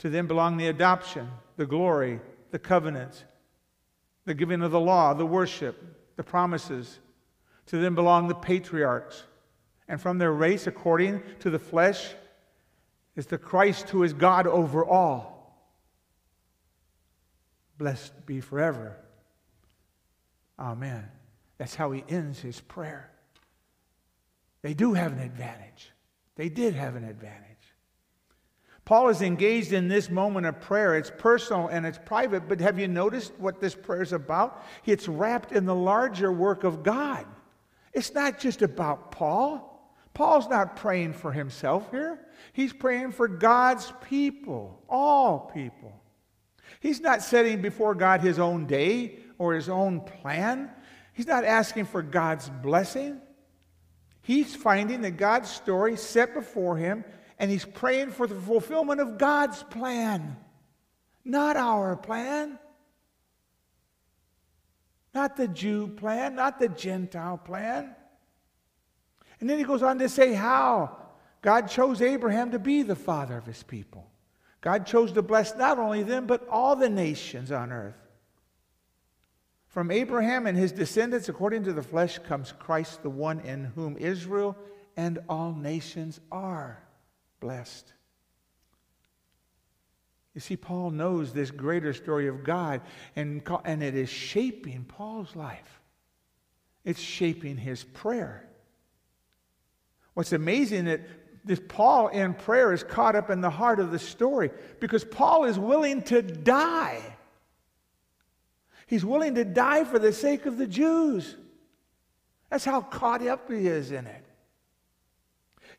To 0.00 0.10
them 0.10 0.28
belong 0.28 0.58
the 0.58 0.68
adoption, 0.68 1.28
the 1.56 1.66
glory, 1.66 2.20
the 2.50 2.58
covenants, 2.58 3.24
the 4.28 4.34
giving 4.34 4.62
of 4.62 4.70
the 4.70 4.78
law, 4.78 5.14
the 5.14 5.26
worship, 5.26 5.82
the 6.16 6.22
promises. 6.22 7.00
To 7.66 7.78
them 7.78 7.94
belong 7.94 8.28
the 8.28 8.34
patriarchs. 8.34 9.24
And 9.88 10.00
from 10.00 10.18
their 10.18 10.32
race, 10.32 10.66
according 10.66 11.22
to 11.40 11.50
the 11.50 11.58
flesh, 11.58 12.14
is 13.16 13.26
the 13.26 13.38
Christ 13.38 13.88
who 13.88 14.02
is 14.02 14.12
God 14.12 14.46
over 14.46 14.84
all. 14.84 15.74
Blessed 17.78 18.26
be 18.26 18.40
forever. 18.40 18.96
Amen. 20.58 21.08
That's 21.56 21.74
how 21.74 21.90
he 21.92 22.04
ends 22.08 22.38
his 22.40 22.60
prayer. 22.60 23.10
They 24.62 24.74
do 24.74 24.92
have 24.92 25.12
an 25.12 25.20
advantage. 25.20 25.90
They 26.36 26.48
did 26.48 26.74
have 26.74 26.96
an 26.96 27.04
advantage. 27.04 27.57
Paul 28.88 29.10
is 29.10 29.20
engaged 29.20 29.74
in 29.74 29.86
this 29.86 30.08
moment 30.08 30.46
of 30.46 30.62
prayer. 30.62 30.96
It's 30.96 31.12
personal 31.18 31.68
and 31.68 31.84
it's 31.84 31.98
private, 32.06 32.48
but 32.48 32.58
have 32.62 32.78
you 32.78 32.88
noticed 32.88 33.34
what 33.36 33.60
this 33.60 33.74
prayer 33.74 34.00
is 34.00 34.14
about? 34.14 34.64
It's 34.86 35.06
wrapped 35.06 35.52
in 35.52 35.66
the 35.66 35.74
larger 35.74 36.32
work 36.32 36.64
of 36.64 36.82
God. 36.82 37.26
It's 37.92 38.14
not 38.14 38.38
just 38.38 38.62
about 38.62 39.10
Paul. 39.10 39.92
Paul's 40.14 40.48
not 40.48 40.76
praying 40.76 41.12
for 41.12 41.32
himself 41.32 41.90
here. 41.90 42.18
He's 42.54 42.72
praying 42.72 43.12
for 43.12 43.28
God's 43.28 43.92
people, 44.08 44.82
all 44.88 45.50
people. 45.52 45.92
He's 46.80 47.02
not 47.02 47.20
setting 47.20 47.60
before 47.60 47.94
God 47.94 48.22
his 48.22 48.38
own 48.38 48.64
day 48.64 49.18
or 49.36 49.52
his 49.52 49.68
own 49.68 50.00
plan. 50.00 50.70
He's 51.12 51.26
not 51.26 51.44
asking 51.44 51.84
for 51.84 52.00
God's 52.00 52.48
blessing. 52.48 53.20
He's 54.22 54.56
finding 54.56 55.02
that 55.02 55.18
God's 55.18 55.50
story 55.50 55.98
set 55.98 56.32
before 56.32 56.78
him, 56.78 57.04
and 57.38 57.50
he's 57.50 57.64
praying 57.64 58.10
for 58.10 58.26
the 58.26 58.34
fulfillment 58.34 59.00
of 59.00 59.16
God's 59.16 59.62
plan, 59.62 60.36
not 61.24 61.56
our 61.56 61.96
plan, 61.96 62.58
not 65.14 65.36
the 65.36 65.48
Jew 65.48 65.88
plan, 65.88 66.34
not 66.34 66.58
the 66.58 66.68
Gentile 66.68 67.38
plan. 67.38 67.94
And 69.40 69.48
then 69.48 69.58
he 69.58 69.64
goes 69.64 69.82
on 69.82 69.98
to 70.00 70.08
say 70.08 70.32
how 70.32 70.96
God 71.42 71.68
chose 71.68 72.02
Abraham 72.02 72.50
to 72.50 72.58
be 72.58 72.82
the 72.82 72.96
father 72.96 73.38
of 73.38 73.46
his 73.46 73.62
people. 73.62 74.10
God 74.60 74.86
chose 74.86 75.12
to 75.12 75.22
bless 75.22 75.54
not 75.54 75.78
only 75.78 76.02
them, 76.02 76.26
but 76.26 76.46
all 76.48 76.74
the 76.74 76.88
nations 76.88 77.52
on 77.52 77.70
earth. 77.70 77.94
From 79.68 79.92
Abraham 79.92 80.48
and 80.48 80.58
his 80.58 80.72
descendants, 80.72 81.28
according 81.28 81.62
to 81.64 81.72
the 81.72 81.82
flesh, 81.82 82.18
comes 82.18 82.52
Christ, 82.58 83.02
the 83.04 83.10
one 83.10 83.38
in 83.40 83.64
whom 83.64 83.96
Israel 83.96 84.56
and 84.96 85.20
all 85.28 85.52
nations 85.52 86.18
are 86.32 86.82
blessed. 87.40 87.92
You 90.34 90.40
see, 90.40 90.56
Paul 90.56 90.90
knows 90.90 91.32
this 91.32 91.50
greater 91.50 91.92
story 91.92 92.28
of 92.28 92.44
God, 92.44 92.80
and, 93.16 93.42
and 93.64 93.82
it 93.82 93.94
is 93.94 94.08
shaping 94.08 94.84
Paul's 94.84 95.34
life. 95.34 95.80
It's 96.84 97.00
shaping 97.00 97.56
his 97.56 97.82
prayer. 97.82 98.48
What's 100.14 100.32
amazing 100.32 100.86
that 100.86 101.00
this 101.44 101.60
Paul 101.68 102.08
in 102.08 102.34
prayer 102.34 102.72
is 102.72 102.82
caught 102.82 103.16
up 103.16 103.30
in 103.30 103.40
the 103.40 103.50
heart 103.50 103.80
of 103.80 103.90
the 103.90 103.98
story 103.98 104.50
because 104.80 105.04
Paul 105.04 105.44
is 105.44 105.58
willing 105.58 106.02
to 106.02 106.22
die 106.22 107.00
He's 108.88 109.04
willing 109.04 109.34
to 109.34 109.44
die 109.44 109.84
for 109.84 109.98
the 109.98 110.14
sake 110.14 110.46
of 110.46 110.56
the 110.56 110.66
Jews. 110.66 111.36
That's 112.48 112.64
how 112.64 112.80
caught 112.80 113.24
up 113.26 113.50
he 113.50 113.68
is 113.68 113.92
in 113.92 114.06
it. 114.06 114.24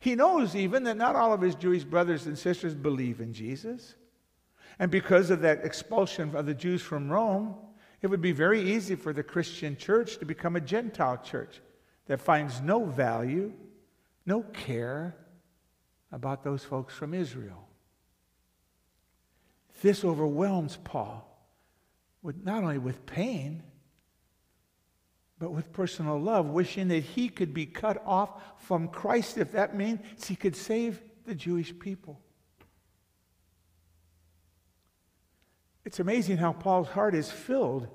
He 0.00 0.14
knows 0.14 0.56
even 0.56 0.84
that 0.84 0.96
not 0.96 1.14
all 1.14 1.32
of 1.32 1.42
his 1.42 1.54
Jewish 1.54 1.84
brothers 1.84 2.26
and 2.26 2.38
sisters 2.38 2.74
believe 2.74 3.20
in 3.20 3.34
Jesus. 3.34 3.94
And 4.78 4.90
because 4.90 5.28
of 5.28 5.42
that 5.42 5.64
expulsion 5.64 6.34
of 6.34 6.46
the 6.46 6.54
Jews 6.54 6.80
from 6.80 7.10
Rome, 7.10 7.54
it 8.00 8.06
would 8.06 8.22
be 8.22 8.32
very 8.32 8.72
easy 8.72 8.94
for 8.94 9.12
the 9.12 9.22
Christian 9.22 9.76
church 9.76 10.16
to 10.18 10.24
become 10.24 10.56
a 10.56 10.60
Gentile 10.60 11.18
church 11.18 11.60
that 12.06 12.18
finds 12.20 12.62
no 12.62 12.86
value, 12.86 13.52
no 14.24 14.42
care 14.42 15.14
about 16.10 16.42
those 16.42 16.64
folks 16.64 16.94
from 16.94 17.12
Israel. 17.12 17.68
This 19.82 20.02
overwhelms 20.02 20.78
Paul 20.82 21.26
with 22.22 22.42
not 22.42 22.62
only 22.62 22.78
with 22.78 23.04
pain, 23.04 23.62
but 25.40 25.52
with 25.52 25.72
personal 25.72 26.20
love, 26.20 26.50
wishing 26.50 26.88
that 26.88 27.02
he 27.02 27.30
could 27.30 27.54
be 27.54 27.64
cut 27.64 28.00
off 28.06 28.42
from 28.58 28.88
Christ 28.88 29.38
if 29.38 29.52
that 29.52 29.74
means 29.74 30.26
he 30.26 30.36
could 30.36 30.54
save 30.54 31.02
the 31.24 31.34
Jewish 31.34 31.76
people. 31.76 32.20
It's 35.86 35.98
amazing 35.98 36.36
how 36.36 36.52
Paul's 36.52 36.88
heart 36.88 37.14
is 37.14 37.30
filled 37.30 37.88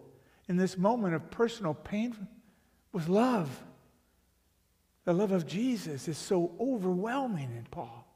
in 0.50 0.58
this 0.58 0.76
moment 0.76 1.14
of 1.14 1.30
personal 1.30 1.76
pain 1.76 2.28
with 2.92 3.08
love. 3.08 3.64
The 5.04 5.14
love 5.14 5.32
of 5.32 5.46
Jesus 5.46 6.08
is 6.08 6.18
so 6.18 6.56
overwhelming 6.60 7.52
in 7.56 7.68
Paul. 7.70 8.08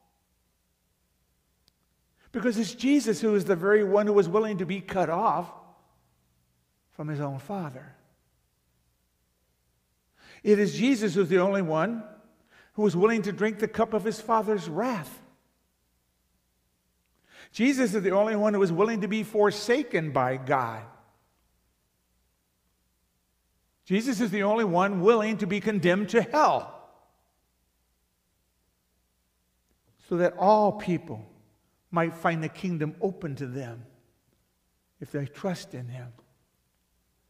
Because 2.31 2.57
it's 2.57 2.73
Jesus 2.73 3.21
who 3.21 3.35
is 3.35 3.45
the 3.45 3.55
very 3.55 3.83
one 3.83 4.07
who 4.07 4.13
was 4.13 4.27
willing 4.27 4.57
to 4.57 4.65
be 4.65 4.81
cut 4.81 5.11
off 5.11 5.51
from 6.93 7.07
his 7.07 7.19
own 7.19 7.37
Father. 7.37 7.95
It 10.43 10.59
is 10.59 10.75
Jesus 10.75 11.15
who's 11.15 11.29
the 11.29 11.39
only 11.39 11.61
one 11.61 12.03
who 12.73 12.83
was 12.83 12.95
willing 12.95 13.23
to 13.23 13.31
drink 13.31 13.59
the 13.59 13.67
cup 13.67 13.93
of 13.93 14.03
his 14.03 14.21
Father's 14.21 14.69
wrath. 14.69 15.19
Jesus 17.51 17.93
is 17.93 18.03
the 18.03 18.11
only 18.11 18.35
one 18.35 18.53
who 18.53 18.59
was 18.59 18.71
willing 18.71 19.01
to 19.01 19.07
be 19.07 19.23
forsaken 19.23 20.11
by 20.11 20.37
God. 20.37 20.83
Jesus 23.85 24.21
is 24.21 24.29
the 24.29 24.43
only 24.43 24.65
one 24.65 25.01
willing 25.01 25.37
to 25.37 25.47
be 25.47 25.59
condemned 25.59 26.09
to 26.09 26.21
hell 26.21 26.75
so 30.07 30.17
that 30.17 30.37
all 30.37 30.71
people 30.71 31.25
might 31.91 32.13
find 32.13 32.43
the 32.43 32.49
kingdom 32.49 32.95
open 33.01 33.35
to 33.35 33.47
them 33.47 33.83
if 35.01 35.11
they 35.11 35.25
trust 35.25 35.73
in 35.73 35.87
him. 35.87 36.13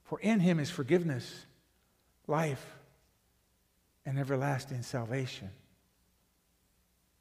For 0.03 0.19
in 0.19 0.39
him 0.39 0.59
is 0.59 0.69
forgiveness, 0.69 1.45
life, 2.27 2.78
and 4.09 4.17
everlasting 4.17 4.81
salvation. 4.81 5.51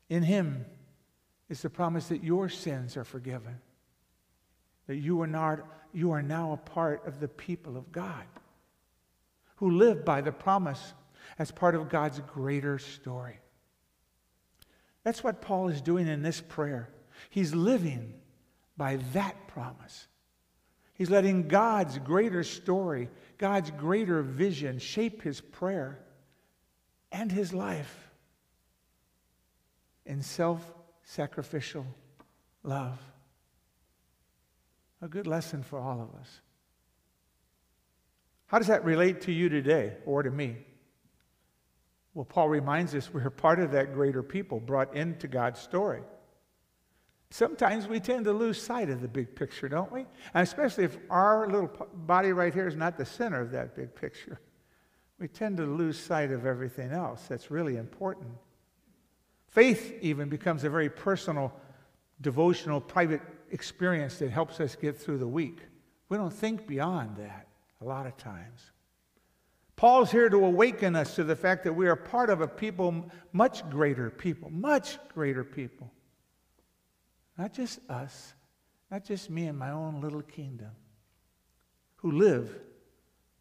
In 0.08 0.22
him 0.22 0.64
is 1.50 1.60
the 1.60 1.68
promise 1.68 2.08
that 2.08 2.24
your 2.24 2.48
sins 2.48 2.96
are 2.96 3.04
forgiven, 3.04 3.60
that 4.86 4.96
you 4.96 5.20
are, 5.20 5.26
not, 5.26 5.60
you 5.92 6.12
are 6.12 6.22
now 6.22 6.52
a 6.52 6.56
part 6.56 7.06
of 7.06 7.20
the 7.20 7.28
people 7.28 7.76
of 7.76 7.92
God 7.92 8.24
who 9.56 9.72
live 9.72 10.02
by 10.02 10.22
the 10.22 10.32
promise 10.32 10.94
as 11.38 11.50
part 11.50 11.74
of 11.74 11.90
God's 11.90 12.20
greater 12.20 12.78
story. 12.78 13.38
That's 15.04 15.22
what 15.22 15.42
Paul 15.42 15.68
is 15.68 15.82
doing 15.82 16.08
in 16.08 16.22
this 16.22 16.40
prayer. 16.40 16.88
He's 17.28 17.54
living 17.54 18.14
by 18.78 18.96
that 19.12 19.46
promise. 19.46 20.06
He's 20.94 21.10
letting 21.10 21.48
God's 21.48 21.98
greater 21.98 22.42
story, 22.42 23.10
God's 23.36 23.70
greater 23.72 24.22
vision 24.22 24.78
shape 24.78 25.20
his 25.20 25.42
prayer 25.42 25.98
and 27.12 27.30
his 27.30 27.52
life 27.52 28.10
in 30.04 30.22
self 30.22 30.74
sacrificial 31.04 31.86
love. 32.62 32.98
A 35.00 35.08
good 35.08 35.26
lesson 35.26 35.62
for 35.62 35.78
all 35.78 36.00
of 36.00 36.20
us. 36.20 36.40
How 38.46 38.58
does 38.58 38.66
that 38.66 38.84
relate 38.84 39.22
to 39.22 39.32
you 39.32 39.48
today 39.48 39.92
or 40.06 40.22
to 40.22 40.30
me? 40.30 40.56
Well, 42.14 42.24
Paul 42.24 42.48
reminds 42.48 42.94
us 42.94 43.12
we're 43.12 43.30
part 43.30 43.60
of 43.60 43.72
that 43.72 43.94
greater 43.94 44.22
people 44.22 44.58
brought 44.58 44.94
into 44.96 45.28
God's 45.28 45.60
story. 45.60 46.02
Sometimes 47.30 47.86
we 47.86 48.00
tend 48.00 48.24
to 48.24 48.32
lose 48.32 48.60
sight 48.60 48.88
of 48.88 49.02
the 49.02 49.08
big 49.08 49.36
picture, 49.36 49.68
don't 49.68 49.92
we? 49.92 50.00
And 50.32 50.42
especially 50.42 50.84
if 50.84 50.96
our 51.10 51.46
little 51.46 51.70
body 51.94 52.32
right 52.32 52.52
here 52.52 52.66
is 52.66 52.74
not 52.74 52.96
the 52.96 53.04
center 53.04 53.40
of 53.40 53.50
that 53.50 53.76
big 53.76 53.94
picture. 53.94 54.40
We 55.18 55.28
tend 55.28 55.56
to 55.56 55.64
lose 55.64 55.98
sight 55.98 56.30
of 56.30 56.46
everything 56.46 56.92
else 56.92 57.26
that's 57.28 57.50
really 57.50 57.76
important. 57.76 58.30
Faith 59.48 59.98
even 60.00 60.28
becomes 60.28 60.62
a 60.64 60.70
very 60.70 60.88
personal, 60.88 61.52
devotional, 62.20 62.80
private 62.80 63.22
experience 63.50 64.18
that 64.18 64.30
helps 64.30 64.60
us 64.60 64.76
get 64.76 64.96
through 64.96 65.18
the 65.18 65.26
week. 65.26 65.60
We 66.08 66.16
don't 66.16 66.32
think 66.32 66.66
beyond 66.66 67.16
that 67.16 67.48
a 67.80 67.84
lot 67.84 68.06
of 68.06 68.16
times. 68.16 68.70
Paul's 69.74 70.10
here 70.10 70.28
to 70.28 70.44
awaken 70.44 70.96
us 70.96 71.14
to 71.14 71.24
the 71.24 71.36
fact 71.36 71.64
that 71.64 71.72
we 71.72 71.88
are 71.88 71.96
part 71.96 72.30
of 72.30 72.40
a 72.40 72.48
people, 72.48 73.10
much 73.32 73.68
greater 73.70 74.10
people, 74.10 74.50
much 74.50 74.98
greater 75.14 75.44
people. 75.44 75.90
Not 77.36 77.52
just 77.52 77.78
us, 77.88 78.34
not 78.90 79.04
just 79.04 79.30
me 79.30 79.46
and 79.46 79.56
my 79.56 79.70
own 79.70 80.00
little 80.00 80.22
kingdom, 80.22 80.70
who 81.96 82.10
live 82.12 82.58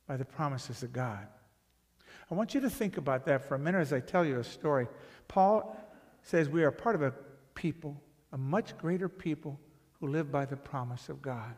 by 0.07 0.15
the 0.15 0.25
promises 0.25 0.84
of 0.84 0.93
God. 0.93 1.27
I 2.29 2.36
want 2.36 2.53
you 2.53 2.62
to 2.62 2.69
think 2.69 2.98
about 2.98 3.25
that 3.25 3.48
for 3.48 3.55
a 3.55 3.60
minute 3.60 3.79
as 3.79 3.93
I 3.93 4.00
tell 4.00 4.25
you 4.25 4.39
a 4.39 4.43
story. 4.43 4.88
Paul 5.27 5.77
says 6.24 6.50
we 6.50 6.63
are 6.63 6.72
part 6.72 6.96
of 6.96 7.01
a 7.01 7.13
people, 7.55 8.01
a 8.34 8.38
much 8.38 8.77
greater 8.77 9.07
people 9.07 9.60
who 10.00 10.07
live 10.07 10.31
by 10.31 10.46
the 10.46 10.57
promise 10.57 11.10
of 11.10 11.22
God. 11.22 11.55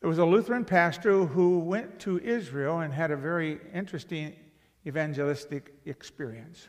There 0.00 0.08
was 0.08 0.18
a 0.18 0.24
Lutheran 0.24 0.64
pastor 0.64 1.24
who 1.24 1.60
went 1.60 2.00
to 2.00 2.18
Israel 2.18 2.80
and 2.80 2.92
had 2.92 3.10
a 3.10 3.16
very 3.16 3.58
interesting 3.72 4.34
evangelistic 4.86 5.72
experience. 5.86 6.68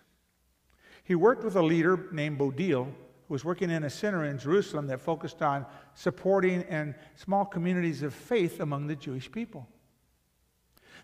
He 1.04 1.16
worked 1.16 1.44
with 1.44 1.56
a 1.56 1.62
leader 1.62 2.08
named 2.12 2.40
Bodil, 2.40 2.86
who 2.86 3.34
was 3.34 3.44
working 3.44 3.70
in 3.70 3.84
a 3.84 3.90
center 3.90 4.24
in 4.24 4.38
Jerusalem 4.38 4.88
that 4.88 5.02
focused 5.02 5.42
on 5.42 5.66
supporting 5.96 6.64
and 6.64 6.96
small 7.16 7.44
communities 7.44 8.04
of 8.04 8.14
faith 8.14 8.60
among 8.60 8.88
the 8.88 8.96
Jewish 8.96 9.30
people. 9.30 9.68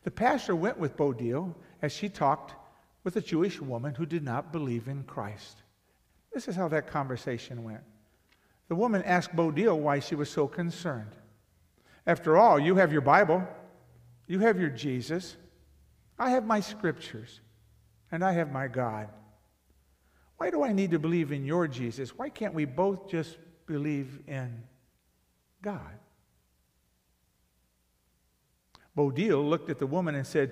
The 0.04 0.12
pastor 0.12 0.56
went 0.56 0.78
with 0.78 0.98
Bodil 0.98 1.56
as 1.82 1.92
she 1.92 2.10
talked 2.10 2.56
with 3.04 3.16
a 3.16 3.22
Jewish 3.22 3.62
woman 3.62 3.96
who 3.96 4.06
did 4.06 4.24
not 4.24 4.52
believe 4.52 4.88
in 4.88 5.04
Christ. 5.04 5.64
This 6.34 6.48
is 6.48 6.56
how 6.56 6.68
that 6.70 6.88
conversation 6.88 7.64
went. 7.64 7.82
The 8.68 8.76
woman 8.76 9.04
asked 9.04 9.36
Bodil 9.36 9.78
why 9.78 10.00
she 10.00 10.16
was 10.16 10.30
so 10.30 10.48
concerned. 10.48 11.12
After 12.08 12.38
all, 12.38 12.60
you 12.60 12.76
have 12.76 12.92
your 12.92 13.02
Bible, 13.02 13.46
you 14.28 14.40
have 14.40 14.60
your 14.60 14.70
Jesus, 14.70 15.36
I 16.18 16.32
have 16.32 16.46
my 16.46 16.60
scriptures, 16.60 17.42
and 18.12 18.24
I 18.24 18.32
have 18.34 18.52
my 18.52 18.68
God. 18.68 19.10
Why 20.38 20.50
do 20.50 20.64
I 20.64 20.74
need 20.74 20.92
to 20.92 21.00
believe 21.00 21.32
in 21.32 21.46
your 21.46 21.68
Jesus? 21.68 22.18
Why 22.18 22.30
can't 22.30 22.54
we 22.54 22.66
both 22.66 23.10
just 23.10 23.38
believe 23.68 24.20
in 24.28 24.64
God? 25.62 26.01
Bodil 28.96 29.48
looked 29.48 29.70
at 29.70 29.80
the 29.80 29.88
woman 29.88 30.16
and 30.16 30.26
said, 30.26 30.52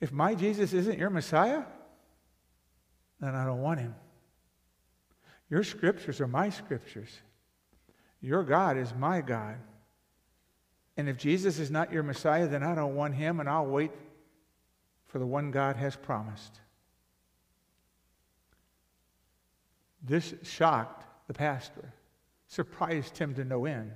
If 0.00 0.12
my 0.12 0.34
Jesus 0.34 0.72
isn't 0.72 0.98
your 0.98 1.10
Messiah, 1.10 1.64
then 3.20 3.34
I 3.34 3.44
don't 3.44 3.60
want 3.60 3.80
him. 3.80 3.94
Your 5.50 5.62
scriptures 5.62 6.20
are 6.20 6.26
my 6.26 6.48
scriptures. 6.48 7.10
Your 8.20 8.42
God 8.42 8.78
is 8.78 8.94
my 8.94 9.20
God. 9.20 9.56
And 10.96 11.08
if 11.08 11.16
Jesus 11.16 11.58
is 11.58 11.70
not 11.70 11.92
your 11.92 12.02
Messiah, 12.02 12.46
then 12.46 12.62
I 12.62 12.74
don't 12.74 12.94
want 12.94 13.14
him, 13.14 13.40
and 13.40 13.48
I'll 13.48 13.66
wait 13.66 13.90
for 15.06 15.18
the 15.18 15.26
one 15.26 15.50
God 15.50 15.76
has 15.76 15.96
promised. 15.96 16.60
This 20.02 20.34
shocked 20.42 21.06
the 21.26 21.34
pastor, 21.34 21.92
surprised 22.48 23.16
him 23.18 23.34
to 23.34 23.44
no 23.44 23.66
end. 23.66 23.92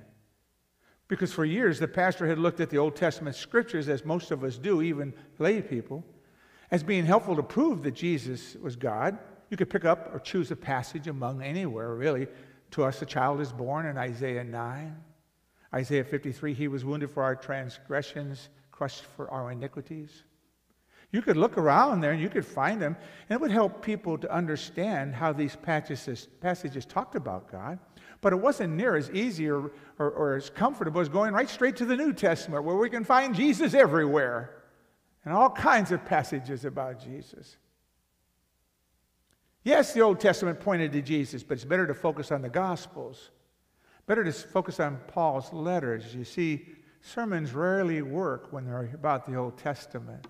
Because 1.09 1.33
for 1.33 1.45
years, 1.45 1.79
the 1.79 1.89
pastor 1.89 2.27
had 2.27 2.39
looked 2.39 2.61
at 2.61 2.71
the 2.71 2.79
Old 2.79 2.97
Testament 2.97 3.37
scriptures, 3.37 3.89
as 3.89 4.05
most 4.05 4.31
of 4.31 4.43
us 4.43 4.59
do, 4.59 4.83
even 4.83 5.15
lay 5.39 5.63
people, 5.63 6.05
as 6.71 6.83
being 6.83 7.07
helpful 7.07 7.37
to 7.37 7.43
prove 7.43 7.83
that 7.85 7.95
Jesus 7.95 8.57
was 8.57 8.75
God. 8.75 9.19
You 9.51 9.57
could 9.57 9.71
pick 9.71 9.85
up 9.85 10.13
or 10.13 10.19
choose 10.19 10.51
a 10.51 10.57
passage 10.57 11.07
among 11.07 11.43
anywhere, 11.43 11.95
really. 11.95 12.27
To 12.73 12.83
us, 12.83 13.01
a 13.03 13.07
child 13.07 13.41
is 13.41 13.53
born 13.53 13.87
in 13.87 13.97
Isaiah 13.97 14.43
9. 14.43 14.97
Isaiah 15.73 16.05
53, 16.05 16.55
he 16.55 16.69
was 16.69 16.85
wounded 16.85 17.11
for 17.11 17.23
our 17.23 17.37
transgressions, 17.37 18.49
crushed 18.73 19.05
for 19.17 19.31
our 19.31 19.53
iniquities. 19.53 20.25
You 21.13 21.23
could 21.23 21.37
look 21.37 21.57
around 21.57 22.01
there 22.01 22.13
and 22.13 22.21
you 22.21 22.29
could 22.29 22.45
find 22.45 22.83
them, 22.83 22.97
and 23.29 23.37
it 23.37 23.41
would 23.41 23.53
help 23.53 23.83
people 23.83 24.19
to 24.19 24.33
understand 24.33 25.15
how 25.15 25.33
these 25.33 25.55
passages, 25.55 26.29
passages 26.41 26.85
talked 26.85 27.15
about 27.15 27.51
God. 27.51 27.79
But 28.21 28.33
it 28.33 28.37
wasn't 28.37 28.75
near 28.75 28.97
as 28.97 29.11
easy 29.11 29.49
or, 29.49 29.71
or, 29.99 30.11
or 30.11 30.37
as 30.37 30.51
comfortable 30.51 31.01
as 31.01 31.09
going 31.09 31.33
right 31.35 31.49
straight 31.49 31.77
to 31.77 31.85
the 31.85 31.97
New 31.97 32.13
Testament, 32.13 32.65
where 32.65 32.77
we 32.77 32.91
can 32.91 33.05
find 33.05 33.35
Jesus 33.35 33.75
everywhere 33.75 34.63
and 35.25 35.35
all 35.35 35.51
kinds 35.51 35.93
of 35.93 36.05
passages 36.05 36.65
about 36.65 37.03
Jesus. 37.03 37.57
Yes, 39.65 39.93
the 39.93 40.01
Old 40.01 40.21
Testament 40.21 40.61
pointed 40.61 40.93
to 40.93 41.03
Jesus, 41.03 41.43
but 41.43 41.55
it's 41.55 41.65
better 41.65 41.87
to 41.89 41.95
focus 41.95 42.31
on 42.31 42.41
the 42.41 42.49
Gospels. 42.49 43.31
Better 44.07 44.23
to 44.23 44.33
focus 44.33 44.79
on 44.79 44.99
Paul's 45.09 45.53
letters. 45.53 46.15
You 46.15 46.25
see, 46.25 46.69
sermons 47.01 47.53
rarely 47.53 48.01
work 48.03 48.53
when 48.53 48.65
they're 48.65 48.91
about 48.95 49.27
the 49.27 49.35
Old 49.35 49.59
Testament. 49.59 50.29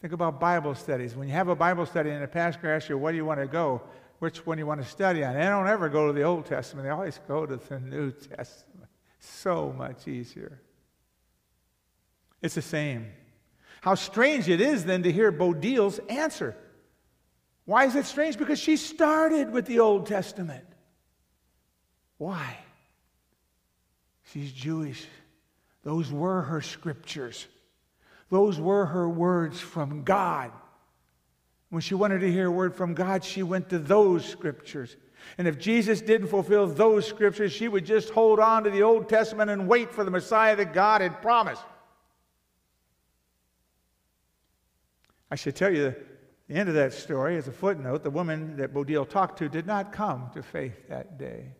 Think 0.00 0.14
about 0.14 0.40
Bible 0.40 0.74
studies. 0.74 1.14
When 1.14 1.28
you 1.28 1.34
have 1.34 1.48
a 1.48 1.54
Bible 1.54 1.84
study 1.84 2.08
and 2.08 2.24
a 2.24 2.28
pastor 2.28 2.74
asks 2.74 2.88
you, 2.88 2.96
where 2.96 3.12
do 3.12 3.16
you 3.16 3.26
want 3.26 3.40
to 3.40 3.46
go? 3.46 3.82
Which 4.20 4.46
one 4.46 4.58
you 4.58 4.66
want 4.66 4.82
to 4.82 4.88
study 4.88 5.24
on? 5.24 5.34
They 5.34 5.40
don't 5.40 5.66
ever 5.66 5.88
go 5.88 6.06
to 6.06 6.12
the 6.12 6.22
Old 6.22 6.46
Testament, 6.46 6.86
they 6.86 6.90
always 6.90 7.18
go 7.26 7.46
to 7.46 7.56
the 7.56 7.80
New 7.80 8.12
Testament. 8.12 8.88
So 9.18 9.74
much 9.76 10.06
easier. 10.06 10.60
It's 12.40 12.54
the 12.54 12.62
same. 12.62 13.06
How 13.80 13.94
strange 13.94 14.48
it 14.48 14.60
is 14.60 14.84
then 14.84 15.02
to 15.02 15.12
hear 15.12 15.32
Bodil's 15.32 15.98
answer. 16.08 16.56
Why 17.64 17.86
is 17.86 17.96
it 17.96 18.04
strange? 18.04 18.36
Because 18.38 18.58
she 18.58 18.76
started 18.76 19.52
with 19.52 19.66
the 19.66 19.80
Old 19.80 20.06
Testament. 20.06 20.64
Why? 22.18 22.58
She's 24.32 24.52
Jewish. 24.52 25.06
Those 25.82 26.12
were 26.12 26.42
her 26.42 26.60
scriptures. 26.60 27.46
Those 28.28 28.60
were 28.60 28.86
her 28.86 29.08
words 29.08 29.60
from 29.60 30.04
God. 30.04 30.52
When 31.70 31.80
she 31.80 31.94
wanted 31.94 32.20
to 32.20 32.30
hear 32.30 32.46
a 32.46 32.50
word 32.50 32.74
from 32.74 32.94
God, 32.94 33.24
she 33.24 33.42
went 33.42 33.70
to 33.70 33.78
those 33.78 34.24
scriptures. 34.24 34.96
And 35.38 35.46
if 35.46 35.58
Jesus 35.58 36.00
didn't 36.00 36.26
fulfill 36.28 36.66
those 36.66 37.06
scriptures, 37.06 37.52
she 37.52 37.68
would 37.68 37.86
just 37.86 38.10
hold 38.10 38.40
on 38.40 38.64
to 38.64 38.70
the 38.70 38.82
Old 38.82 39.08
Testament 39.08 39.50
and 39.50 39.68
wait 39.68 39.92
for 39.92 40.02
the 40.02 40.10
Messiah 40.10 40.56
that 40.56 40.74
God 40.74 41.00
had 41.00 41.22
promised. 41.22 41.62
I 45.30 45.36
should 45.36 45.54
tell 45.54 45.72
you 45.72 45.94
the 46.48 46.54
end 46.56 46.68
of 46.68 46.74
that 46.74 46.92
story 46.92 47.36
as 47.36 47.46
a 47.46 47.52
footnote 47.52 48.02
the 48.02 48.10
woman 48.10 48.56
that 48.56 48.74
Bodil 48.74 49.08
talked 49.08 49.38
to 49.38 49.48
did 49.48 49.66
not 49.66 49.92
come 49.92 50.30
to 50.34 50.42
faith 50.42 50.88
that 50.88 51.18
day. 51.18 51.52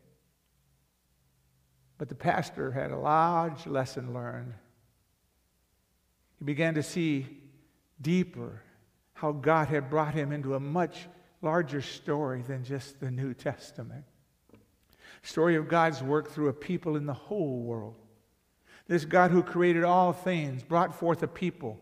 But 1.99 2.09
the 2.09 2.17
pastor 2.17 2.73
had 2.73 2.91
a 2.91 2.99
large 2.99 3.67
lesson 3.67 4.13
learned. 4.13 4.55
He 6.41 6.45
began 6.45 6.75
to 6.75 6.83
see 6.83 7.29
deeper 8.01 8.63
how 9.21 9.33
God 9.33 9.69
had 9.69 9.91
brought 9.91 10.15
him 10.15 10.33
into 10.33 10.55
a 10.55 10.61
much 10.61 11.07
larger 11.43 11.83
story 11.83 12.41
than 12.41 12.65
just 12.65 13.01
the 13.01 13.11
New 13.11 13.35
Testament. 13.35 14.05
Story 15.23 15.57
of 15.57 15.69
God's 15.69 16.03
work 16.03 16.31
through 16.31 16.49
a 16.49 16.55
people 16.55 16.97
in 16.97 17.05
the 17.05 17.13
whole 17.13 17.61
world. 17.61 17.97
This 18.89 19.05
God 19.05 19.31
who 19.31 19.43
created 19.43 19.85
all 19.85 20.15
things 20.15 20.63
brought 20.63 20.95
forth 20.95 21.23
a 21.23 21.29
people, 21.29 21.79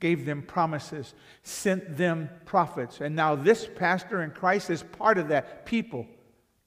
gave 0.00 0.26
them 0.26 0.42
promises, 0.42 1.14
sent 1.42 1.96
them 1.96 2.28
prophets. 2.44 3.00
And 3.00 3.16
now 3.16 3.36
this 3.36 3.66
pastor 3.74 4.22
in 4.22 4.30
Christ 4.30 4.68
is 4.68 4.82
part 4.82 5.16
of 5.16 5.28
that 5.28 5.64
people 5.64 6.06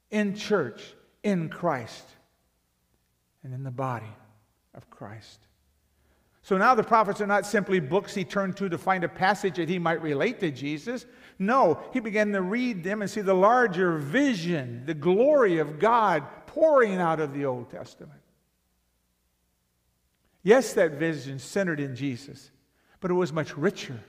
in 0.09 0.33
church, 0.35 0.81
in 1.21 1.49
Christ 1.49 2.03
and 3.43 3.53
in 3.53 3.61
the 3.61 3.69
body 3.69 4.15
of 4.73 4.89
Christ. 4.89 5.39
So 6.41 6.57
now 6.57 6.73
the 6.73 6.83
prophets 6.83 7.21
are 7.21 7.27
not 7.27 7.45
simply 7.45 7.79
books 7.79 8.15
he 8.15 8.23
turned 8.23 8.57
to 8.57 8.69
to 8.69 8.77
find 8.77 9.03
a 9.03 9.09
passage 9.09 9.57
that 9.57 9.69
he 9.69 9.77
might 9.77 10.01
relate 10.01 10.39
to 10.39 10.51
Jesus. 10.51 11.05
No, 11.37 11.79
he 11.93 11.99
began 11.99 12.31
to 12.31 12.41
read 12.41 12.83
them 12.83 13.01
and 13.01 13.11
see 13.11 13.21
the 13.21 13.33
larger 13.33 13.97
vision, 13.97 14.83
the 14.85 14.93
glory 14.93 15.57
of 15.59 15.79
God 15.79 16.23
pouring 16.47 16.95
out 16.95 17.19
of 17.19 17.33
the 17.33 17.45
Old 17.45 17.69
Testament. 17.69 18.21
Yes, 20.41 20.73
that 20.73 20.93
vision 20.93 21.39
centered 21.39 21.79
in 21.79 21.95
Jesus, 21.95 22.51
but 23.01 23.11
it 23.11 23.15
was 23.15 23.33
much 23.33 23.57
richer, 23.57 23.99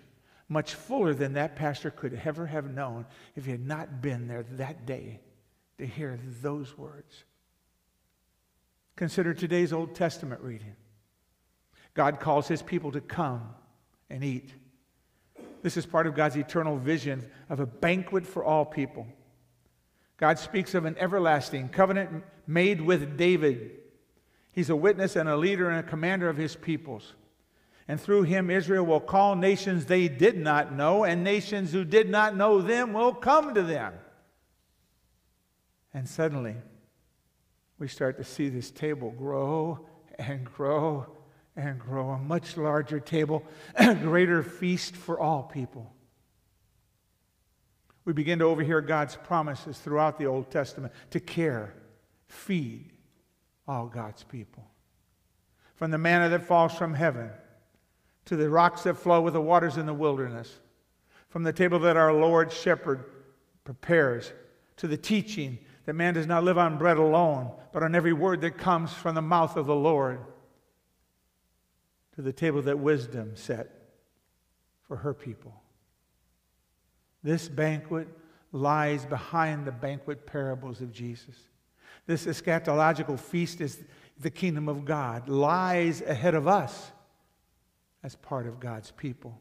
much 0.48 0.74
fuller 0.74 1.12
than 1.12 1.32
that 1.32 1.56
pastor 1.56 1.90
could 1.90 2.20
ever 2.24 2.46
have 2.46 2.72
known 2.72 3.06
if 3.34 3.44
he 3.44 3.50
had 3.50 3.66
not 3.66 4.00
been 4.00 4.28
there 4.28 4.44
that 4.52 4.86
day 4.86 5.20
to 5.78 5.86
hear 5.86 6.18
those 6.40 6.78
words. 6.78 7.24
Consider 8.96 9.34
today's 9.34 9.72
Old 9.72 9.94
Testament 9.94 10.40
reading. 10.42 10.76
God 11.94 12.20
calls 12.20 12.48
his 12.48 12.62
people 12.62 12.92
to 12.92 13.00
come 13.00 13.54
and 14.08 14.22
eat. 14.24 14.52
This 15.62 15.76
is 15.76 15.86
part 15.86 16.06
of 16.06 16.14
God's 16.14 16.36
eternal 16.36 16.76
vision 16.76 17.28
of 17.48 17.60
a 17.60 17.66
banquet 17.66 18.26
for 18.26 18.44
all 18.44 18.64
people. 18.64 19.06
God 20.16 20.38
speaks 20.38 20.74
of 20.74 20.84
an 20.84 20.96
everlasting 20.98 21.68
covenant 21.68 22.24
made 22.46 22.80
with 22.80 23.16
David. 23.16 23.72
He's 24.52 24.70
a 24.70 24.76
witness 24.76 25.16
and 25.16 25.28
a 25.28 25.36
leader 25.36 25.70
and 25.70 25.78
a 25.78 25.88
commander 25.88 26.28
of 26.28 26.36
his 26.36 26.56
peoples. 26.56 27.14
And 27.88 28.00
through 28.00 28.22
him, 28.22 28.50
Israel 28.50 28.86
will 28.86 29.00
call 29.00 29.34
nations 29.34 29.86
they 29.86 30.08
did 30.08 30.36
not 30.36 30.72
know, 30.72 31.04
and 31.04 31.24
nations 31.24 31.72
who 31.72 31.84
did 31.84 32.08
not 32.08 32.36
know 32.36 32.60
them 32.60 32.92
will 32.92 33.14
come 33.14 33.54
to 33.54 33.62
them. 33.62 33.94
And 35.92 36.08
suddenly, 36.08 36.56
we 37.78 37.88
start 37.88 38.16
to 38.18 38.24
see 38.24 38.48
this 38.48 38.70
table 38.70 39.10
grow 39.10 39.86
and 40.18 40.44
grow 40.44 41.06
and 41.56 41.78
grow. 41.78 42.10
A 42.10 42.18
much 42.18 42.56
larger 42.56 43.00
table, 43.00 43.44
a 43.76 43.94
greater 44.02 44.42
feast 44.42 44.96
for 44.96 45.18
all 45.18 45.42
people. 45.42 45.92
We 48.04 48.12
begin 48.12 48.38
to 48.38 48.46
overhear 48.46 48.80
God's 48.80 49.16
promises 49.16 49.78
throughout 49.78 50.18
the 50.18 50.26
Old 50.26 50.50
Testament 50.50 50.92
to 51.10 51.20
care, 51.20 51.74
feed 52.28 52.92
all 53.68 53.86
God's 53.86 54.24
people. 54.24 54.66
From 55.74 55.90
the 55.90 55.98
manna 55.98 56.28
that 56.30 56.42
falls 56.42 56.74
from 56.74 56.94
heaven 56.94 57.30
to 58.24 58.36
the 58.36 58.48
rocks 58.48 58.82
that 58.82 58.94
flow 58.94 59.20
with 59.20 59.34
the 59.34 59.40
waters 59.40 59.76
in 59.76 59.86
the 59.86 59.94
wilderness, 59.94 60.58
from 61.28 61.42
the 61.42 61.52
table 61.52 61.78
that 61.80 61.96
our 61.96 62.12
Lord 62.12 62.52
shepherd 62.52 63.04
prepares 63.64 64.32
to 64.76 64.88
the 64.88 64.96
teaching 64.96 65.58
that 65.86 65.94
man 65.94 66.14
does 66.14 66.26
not 66.26 66.44
live 66.44 66.58
on 66.58 66.78
bread 66.78 66.96
alone, 66.96 67.52
but 67.72 67.82
on 67.82 67.94
every 67.94 68.12
word 68.12 68.40
that 68.40 68.58
comes 68.58 68.92
from 68.92 69.14
the 69.14 69.22
mouth 69.22 69.56
of 69.56 69.66
the 69.66 69.74
Lord, 69.74 70.20
to 72.20 72.24
the 72.26 72.32
table 72.34 72.60
that 72.60 72.78
wisdom 72.78 73.32
set 73.34 73.70
for 74.82 74.98
her 74.98 75.14
people. 75.14 75.54
This 77.22 77.48
banquet 77.48 78.08
lies 78.52 79.06
behind 79.06 79.64
the 79.64 79.72
banquet 79.72 80.26
parables 80.26 80.82
of 80.82 80.92
Jesus. 80.92 81.34
This 82.06 82.26
eschatological 82.26 83.18
feast 83.18 83.62
is 83.62 83.82
the 84.18 84.28
kingdom 84.28 84.68
of 84.68 84.84
God, 84.84 85.30
lies 85.30 86.02
ahead 86.02 86.34
of 86.34 86.46
us 86.46 86.92
as 88.02 88.16
part 88.16 88.46
of 88.46 88.60
God's 88.60 88.90
people, 88.90 89.40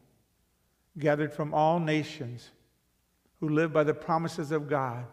gathered 0.98 1.34
from 1.34 1.52
all 1.52 1.80
nations 1.80 2.48
who 3.40 3.50
live 3.50 3.74
by 3.74 3.84
the 3.84 3.92
promises 3.92 4.52
of 4.52 4.70
God. 4.70 5.04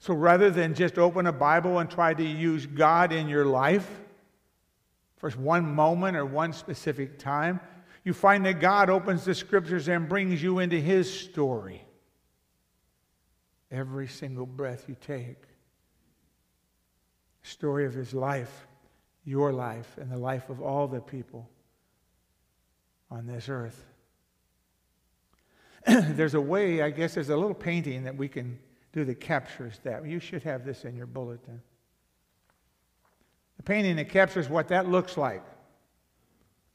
So 0.00 0.12
rather 0.12 0.50
than 0.50 0.74
just 0.74 0.98
open 0.98 1.26
a 1.26 1.32
Bible 1.32 1.78
and 1.78 1.90
try 1.90 2.12
to 2.12 2.22
use 2.22 2.66
God 2.66 3.10
in 3.10 3.26
your 3.26 3.46
life 3.46 4.01
for 5.22 5.30
one 5.30 5.72
moment 5.72 6.16
or 6.16 6.26
one 6.26 6.52
specific 6.52 7.16
time, 7.16 7.60
you 8.02 8.12
find 8.12 8.44
that 8.44 8.58
God 8.58 8.90
opens 8.90 9.24
the 9.24 9.36
scriptures 9.36 9.86
and 9.86 10.08
brings 10.08 10.42
you 10.42 10.58
into 10.58 10.80
His 10.80 11.08
story. 11.08 11.86
Every 13.70 14.08
single 14.08 14.46
breath 14.46 14.86
you 14.88 14.96
take. 15.00 15.44
Story 17.44 17.86
of 17.86 17.94
His 17.94 18.12
life, 18.12 18.66
your 19.24 19.52
life, 19.52 19.96
and 19.96 20.10
the 20.10 20.18
life 20.18 20.50
of 20.50 20.60
all 20.60 20.88
the 20.88 21.00
people 21.00 21.48
on 23.08 23.24
this 23.24 23.48
earth. 23.48 23.84
there's 25.86 26.34
a 26.34 26.40
way, 26.40 26.82
I 26.82 26.90
guess, 26.90 27.14
there's 27.14 27.30
a 27.30 27.36
little 27.36 27.54
painting 27.54 28.02
that 28.02 28.16
we 28.16 28.26
can 28.26 28.58
do 28.92 29.04
that 29.04 29.20
captures 29.20 29.78
that. 29.84 30.04
You 30.04 30.18
should 30.18 30.42
have 30.42 30.64
this 30.64 30.84
in 30.84 30.96
your 30.96 31.06
bulletin. 31.06 31.62
The 33.62 33.66
painting 33.74 33.94
that 33.96 34.08
captures 34.08 34.48
what 34.48 34.68
that 34.68 34.88
looks 34.88 35.16
like. 35.16 35.44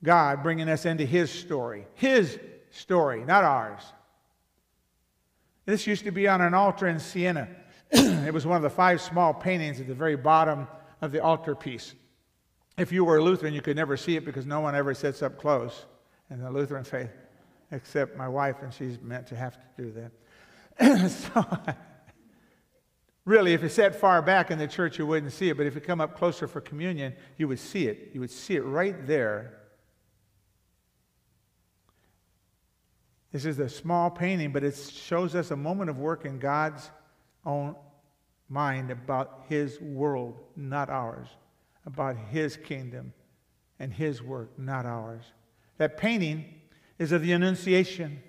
God 0.01 0.41
bringing 0.41 0.69
us 0.69 0.85
into 0.85 1.03
His 1.03 1.29
story. 1.29 1.85
His 1.95 2.39
story, 2.69 3.25
not 3.25 3.43
ours. 3.43 3.81
This 5.65 5.85
used 5.85 6.05
to 6.05 6.11
be 6.11 6.29
on 6.29 6.39
an 6.39 6.53
altar 6.53 6.87
in 6.87 6.97
Siena. 6.99 7.49
it 7.91 8.33
was 8.33 8.45
one 8.45 8.55
of 8.55 8.63
the 8.63 8.69
five 8.69 9.01
small 9.01 9.33
paintings 9.33 9.81
at 9.81 9.87
the 9.87 9.93
very 9.93 10.15
bottom 10.15 10.65
of 11.01 11.11
the 11.11 11.19
altarpiece. 11.19 11.93
If 12.77 12.93
you 12.93 13.03
were 13.03 13.17
a 13.17 13.21
Lutheran, 13.21 13.53
you 13.53 13.61
could 13.61 13.75
never 13.75 13.97
see 13.97 14.15
it 14.15 14.23
because 14.23 14.45
no 14.45 14.61
one 14.61 14.73
ever 14.73 14.93
sits 14.93 15.21
up 15.21 15.37
close 15.37 15.87
in 16.29 16.41
the 16.41 16.49
Lutheran 16.49 16.85
faith, 16.85 17.11
except 17.71 18.15
my 18.15 18.29
wife, 18.29 18.61
and 18.61 18.73
she's 18.73 18.97
meant 19.01 19.27
to 19.27 19.35
have 19.35 19.55
to 19.55 19.83
do 19.83 19.91
that. 20.79 21.09
so, 21.33 21.75
really, 23.27 23.53
if 23.53 23.63
it 23.63 23.69
sat 23.69 23.95
far 23.95 24.23
back 24.23 24.49
in 24.49 24.57
the 24.57 24.67
church, 24.67 24.97
you 24.97 25.05
wouldn't 25.05 25.33
see 25.33 25.49
it. 25.49 25.57
But 25.57 25.67
if 25.67 25.75
you 25.75 25.81
come 25.81 26.01
up 26.01 26.17
closer 26.17 26.47
for 26.47 26.61
communion, 26.61 27.13
you 27.37 27.47
would 27.47 27.59
see 27.59 27.87
it. 27.87 28.09
You 28.13 28.21
would 28.21 28.31
see 28.31 28.55
it 28.55 28.63
right 28.63 29.05
there 29.05 29.57
This 33.31 33.45
is 33.45 33.59
a 33.59 33.69
small 33.69 34.09
painting, 34.09 34.51
but 34.51 34.63
it 34.63 34.75
shows 34.75 35.35
us 35.35 35.51
a 35.51 35.55
moment 35.55 35.89
of 35.89 35.99
work 35.99 36.25
in 36.25 36.39
God's 36.39 36.89
own 37.45 37.75
mind 38.49 38.89
about 38.89 39.43
His 39.49 39.79
world, 39.81 40.39
not 40.55 40.89
ours, 40.89 41.27
about 41.85 42.17
His 42.17 42.57
kingdom 42.57 43.13
and 43.79 43.93
His 43.93 44.23
work, 44.23 44.57
not 44.57 44.85
ours. 44.87 45.23
That 45.77 45.97
painting 45.97 46.45
is 46.97 47.11
of 47.11 47.21
the 47.21 47.33
Annunciation. 47.33 48.23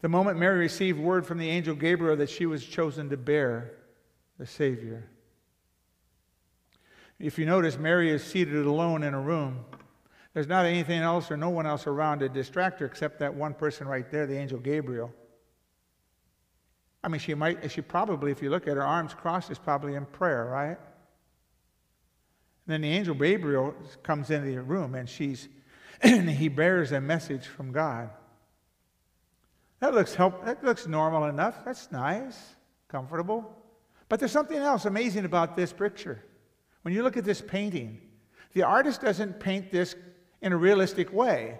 The 0.00 0.08
moment 0.08 0.38
Mary 0.38 0.58
received 0.58 0.98
word 0.98 1.26
from 1.26 1.38
the 1.38 1.48
angel 1.48 1.74
Gabriel 1.74 2.16
that 2.16 2.30
she 2.30 2.46
was 2.46 2.64
chosen 2.64 3.10
to 3.10 3.16
bear 3.16 3.72
the 4.38 4.46
Savior. 4.46 5.08
If 7.18 7.38
you 7.38 7.44
notice, 7.44 7.78
Mary 7.78 8.10
is 8.10 8.24
seated 8.24 8.64
alone 8.64 9.02
in 9.02 9.12
a 9.12 9.20
room. 9.20 9.64
There's 10.32 10.46
not 10.46 10.64
anything 10.64 11.00
else 11.00 11.30
or 11.30 11.36
no 11.36 11.50
one 11.50 11.66
else 11.66 11.86
around 11.86 12.20
to 12.20 12.30
distract 12.30 12.80
her 12.80 12.86
except 12.86 13.18
that 13.18 13.34
one 13.34 13.52
person 13.52 13.86
right 13.86 14.10
there, 14.10 14.26
the 14.26 14.38
angel 14.38 14.58
Gabriel. 14.58 15.12
I 17.04 17.08
mean, 17.08 17.20
she 17.20 17.34
might, 17.34 17.70
she 17.70 17.82
probably, 17.82 18.30
if 18.30 18.42
you 18.42 18.48
look 18.48 18.66
at 18.66 18.76
her 18.76 18.84
arms 18.84 19.12
crossed, 19.12 19.50
is 19.50 19.58
probably 19.58 19.96
in 19.96 20.06
prayer, 20.06 20.46
right? 20.46 20.78
And 20.78 20.78
then 22.66 22.80
the 22.82 22.90
angel 22.90 23.14
Gabriel 23.14 23.74
comes 24.02 24.30
into 24.30 24.50
the 24.50 24.62
room 24.62 24.94
and 24.94 25.08
she's, 25.08 25.48
and 26.02 26.30
he 26.30 26.48
bears 26.48 26.92
a 26.92 27.00
message 27.00 27.46
from 27.46 27.72
God. 27.72 28.10
That 29.80 29.94
looks 29.94 30.14
help, 30.14 30.44
that 30.44 30.62
looks 30.62 30.86
normal 30.86 31.24
enough. 31.24 31.64
That's 31.64 31.90
nice, 31.90 32.54
comfortable. 32.88 33.56
But 34.08 34.20
there's 34.20 34.32
something 34.32 34.58
else 34.58 34.84
amazing 34.84 35.24
about 35.24 35.56
this 35.56 35.72
picture. 35.72 36.22
When 36.82 36.94
you 36.94 37.02
look 37.02 37.16
at 37.16 37.24
this 37.24 37.40
painting, 37.40 38.00
the 38.52 38.62
artist 38.62 39.00
doesn't 39.00 39.40
paint 39.40 39.70
this 39.70 39.94
in 40.42 40.52
a 40.52 40.56
realistic 40.56 41.12
way. 41.12 41.58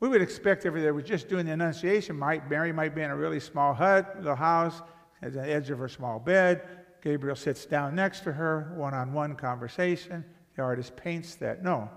We 0.00 0.08
would 0.08 0.22
expect 0.22 0.64
if 0.64 0.74
they 0.74 0.90
were 0.92 1.02
just 1.02 1.28
doing 1.28 1.46
the 1.46 1.52
Annunciation, 1.52 2.16
might, 2.16 2.48
Mary 2.48 2.72
might 2.72 2.94
be 2.94 3.02
in 3.02 3.10
a 3.10 3.16
really 3.16 3.40
small 3.40 3.74
hut, 3.74 4.16
little 4.18 4.36
house, 4.36 4.80
at 5.22 5.32
the 5.32 5.42
edge 5.42 5.70
of 5.70 5.78
her 5.78 5.88
small 5.88 6.18
bed. 6.20 6.62
Gabriel 7.02 7.36
sits 7.36 7.66
down 7.66 7.94
next 7.94 8.20
to 8.20 8.32
her, 8.32 8.72
one 8.76 8.94
on 8.94 9.12
one 9.12 9.34
conversation. 9.34 10.24
The 10.54 10.62
artist 10.62 10.96
paints 10.96 11.34
that. 11.36 11.62
No. 11.62 11.90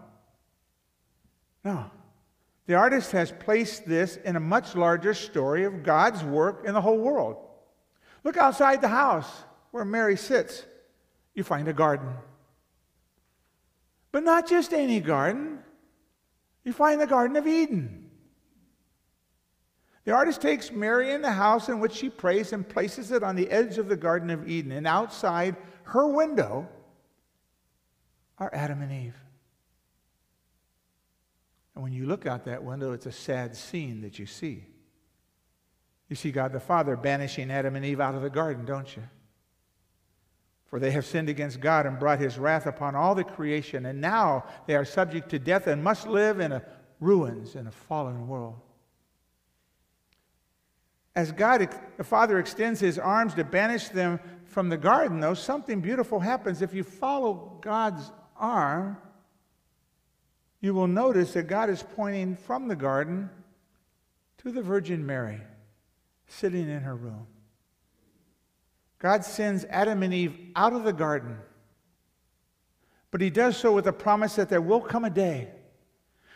No. 1.64 1.92
The 2.72 2.78
artist 2.78 3.12
has 3.12 3.34
placed 3.34 3.86
this 3.86 4.16
in 4.16 4.38
a 4.38 4.40
much 4.40 4.76
larger 4.76 5.14
story 5.14 5.66
of 5.66 5.84
God's 5.84 6.24
work 6.24 6.64
in 6.66 6.74
the 6.74 6.80
whole 6.80 7.00
world. 7.00 7.36
Look 8.24 8.38
outside 8.38 8.80
the 8.80 8.88
house 8.88 9.30
where 9.72 9.84
Mary 9.84 10.16
sits. 10.16 10.66
You 11.36 11.44
find 11.44 11.68
a 11.68 11.74
garden. 11.74 12.14
But 14.14 14.24
not 14.24 14.48
just 14.48 14.72
any 14.72 15.02
garden. 15.02 15.60
You 16.64 16.72
find 16.72 17.02
the 17.02 17.08
Garden 17.08 17.36
of 17.36 17.46
Eden. 17.46 18.10
The 20.06 20.14
artist 20.14 20.42
takes 20.42 20.72
Mary 20.72 21.12
in 21.12 21.22
the 21.22 21.34
house 21.34 21.68
in 21.68 21.82
which 21.82 21.96
she 21.96 22.10
prays 22.10 22.54
and 22.54 22.66
places 22.66 23.12
it 23.12 23.22
on 23.22 23.36
the 23.36 23.52
edge 23.52 23.80
of 23.80 23.90
the 23.90 23.98
Garden 23.98 24.30
of 24.30 24.48
Eden. 24.48 24.72
And 24.72 24.88
outside 24.88 25.58
her 25.84 26.08
window 26.08 26.70
are 28.38 28.50
Adam 28.54 28.82
and 28.82 28.94
Eve. 28.94 29.31
And 31.82 31.90
when 31.90 32.00
you 32.00 32.06
look 32.06 32.28
out 32.28 32.46
that 32.46 32.64
window, 32.64 32.94
it's 32.94 33.08
a 33.08 33.12
sad 33.12 33.56
scene 33.56 34.02
that 34.02 34.20
you 34.20 34.28
see. 34.28 34.68
You 36.10 36.16
see 36.16 36.32
God 36.32 36.54
the 36.54 36.60
Father 36.60 36.96
banishing 36.96 37.50
Adam 37.50 37.76
and 37.76 37.84
Eve 37.84 38.00
out 38.00 38.14
of 38.14 38.22
the 38.22 38.30
garden, 38.30 38.66
don't 38.66 38.96
you? 38.96 39.02
For 40.68 40.78
they 40.78 40.92
have 40.92 41.08
sinned 41.08 41.28
against 41.28 41.60
God 41.60 41.88
and 41.88 41.98
brought 41.98 42.20
his 42.20 42.38
wrath 42.38 42.68
upon 42.68 42.94
all 42.94 43.16
the 43.16 43.24
creation, 43.24 43.88
and 43.88 44.00
now 44.00 44.46
they 44.68 44.76
are 44.76 44.86
subject 44.86 45.30
to 45.30 45.40
death 45.40 45.66
and 45.66 45.84
must 45.84 46.06
live 46.06 46.40
in 46.40 46.52
a 46.52 46.62
ruins 47.00 47.56
in 47.56 47.66
a 47.66 47.72
fallen 47.72 48.28
world. 48.28 48.60
As 51.16 51.32
God, 51.32 51.68
the 51.98 52.04
Father, 52.04 52.38
extends 52.38 52.80
his 52.80 53.00
arms 53.00 53.34
to 53.34 53.44
banish 53.44 53.90
them 53.90 54.20
from 54.46 54.70
the 54.70 54.78
garden, 54.78 55.20
though, 55.20 55.34
something 55.34 55.82
beautiful 55.82 56.20
happens. 56.20 56.62
If 56.62 56.76
you 56.76 56.84
follow 56.84 57.58
God's 57.60 58.12
arm, 58.38 58.98
you 60.62 60.76
will 60.76 60.88
notice 60.88 61.34
that 61.34 61.48
God 61.48 61.70
is 61.70 61.84
pointing 61.96 62.36
from 62.36 62.68
the 62.68 62.76
garden 62.76 63.30
to 64.38 64.52
the 64.52 64.62
Virgin 64.62 65.06
Mary 65.06 65.42
sitting 66.28 66.70
in 66.70 66.82
her 66.82 66.96
room. 66.96 67.26
God 69.00 69.26
sends 69.26 69.66
Adam 69.66 70.04
and 70.04 70.14
Eve 70.14 70.38
out 70.56 70.74
of 70.74 70.84
the 70.84 70.94
garden 70.94 71.38
But 73.10 73.22
he 73.22 73.30
does 73.30 73.58
so 73.58 73.74
with 73.74 73.88
a 73.88 73.94
promise 73.94 74.36
that 74.36 74.48
there 74.48 74.62
will 74.62 74.80
come 74.80 75.04
a 75.04 75.10
day 75.10 75.50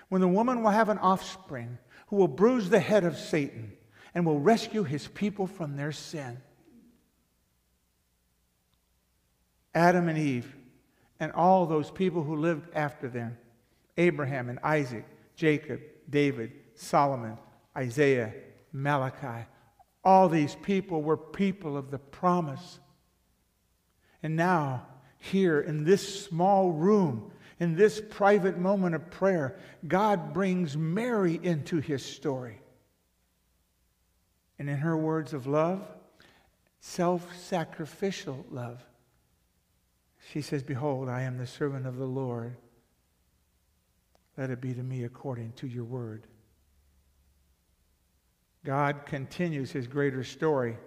when 0.09 0.21
the 0.21 0.27
woman 0.27 0.61
will 0.61 0.71
have 0.71 0.89
an 0.89 0.97
offspring 0.97 1.77
who 2.07 2.17
will 2.17 2.27
bruise 2.27 2.69
the 2.69 2.79
head 2.79 3.05
of 3.05 3.17
Satan 3.17 3.71
and 4.13 4.25
will 4.25 4.39
rescue 4.39 4.83
his 4.83 5.07
people 5.07 5.47
from 5.47 5.77
their 5.77 5.91
sin. 5.91 6.38
Adam 9.73 10.09
and 10.09 10.17
Eve 10.17 10.55
and 11.19 11.31
all 11.31 11.65
those 11.65 11.91
people 11.91 12.23
who 12.23 12.35
lived 12.35 12.67
after 12.73 13.07
them 13.07 13.38
Abraham 13.97 14.49
and 14.49 14.60
Isaac, 14.63 15.05
Jacob, 15.36 15.81
David, 16.10 16.51
Solomon, 16.75 17.38
Isaiah, 17.77 18.34
Malachi. 18.71 19.47
All 20.03 20.29
these 20.29 20.55
people 20.55 21.01
were 21.01 21.17
people 21.17 21.77
of 21.77 21.91
the 21.91 21.97
promise. 21.97 22.79
And 24.21 24.36
now, 24.36 24.86
here 25.17 25.62
in 25.62 25.84
this 25.84 26.25
small 26.25 26.71
room, 26.71 27.31
in 27.60 27.75
this 27.75 28.01
private 28.10 28.58
moment 28.58 28.95
of 28.95 29.10
prayer, 29.10 29.58
God 29.88 30.34
brings 30.34 30.75
Mary 30.77 31.39
into 31.41 31.79
his 31.79 32.05
story. 32.05 32.60
And 34.60 34.69
in 34.69 34.77
her 34.77 34.95
words 34.95 35.34
of 35.34 35.47
love, 35.47 35.81
self 36.79 37.36
sacrificial 37.38 38.45
love, 38.51 38.84
she 40.31 40.41
says, 40.41 40.63
Behold, 40.63 41.10
I 41.10 41.21
am 41.21 41.38
the 41.38 41.47
servant 41.47 41.86
of 41.86 41.97
the 41.97 42.05
Lord. 42.05 42.58
Let 44.38 44.50
it 44.50 44.62
be 44.62 44.74
to 44.74 44.84
me 44.84 45.04
according 45.04 45.54
to 45.54 45.67
your 45.67 45.86
word. 45.86 46.28
God 48.65 49.06
continues 49.06 49.71
his 49.71 49.88
greater 49.88 50.24
story 50.24 50.78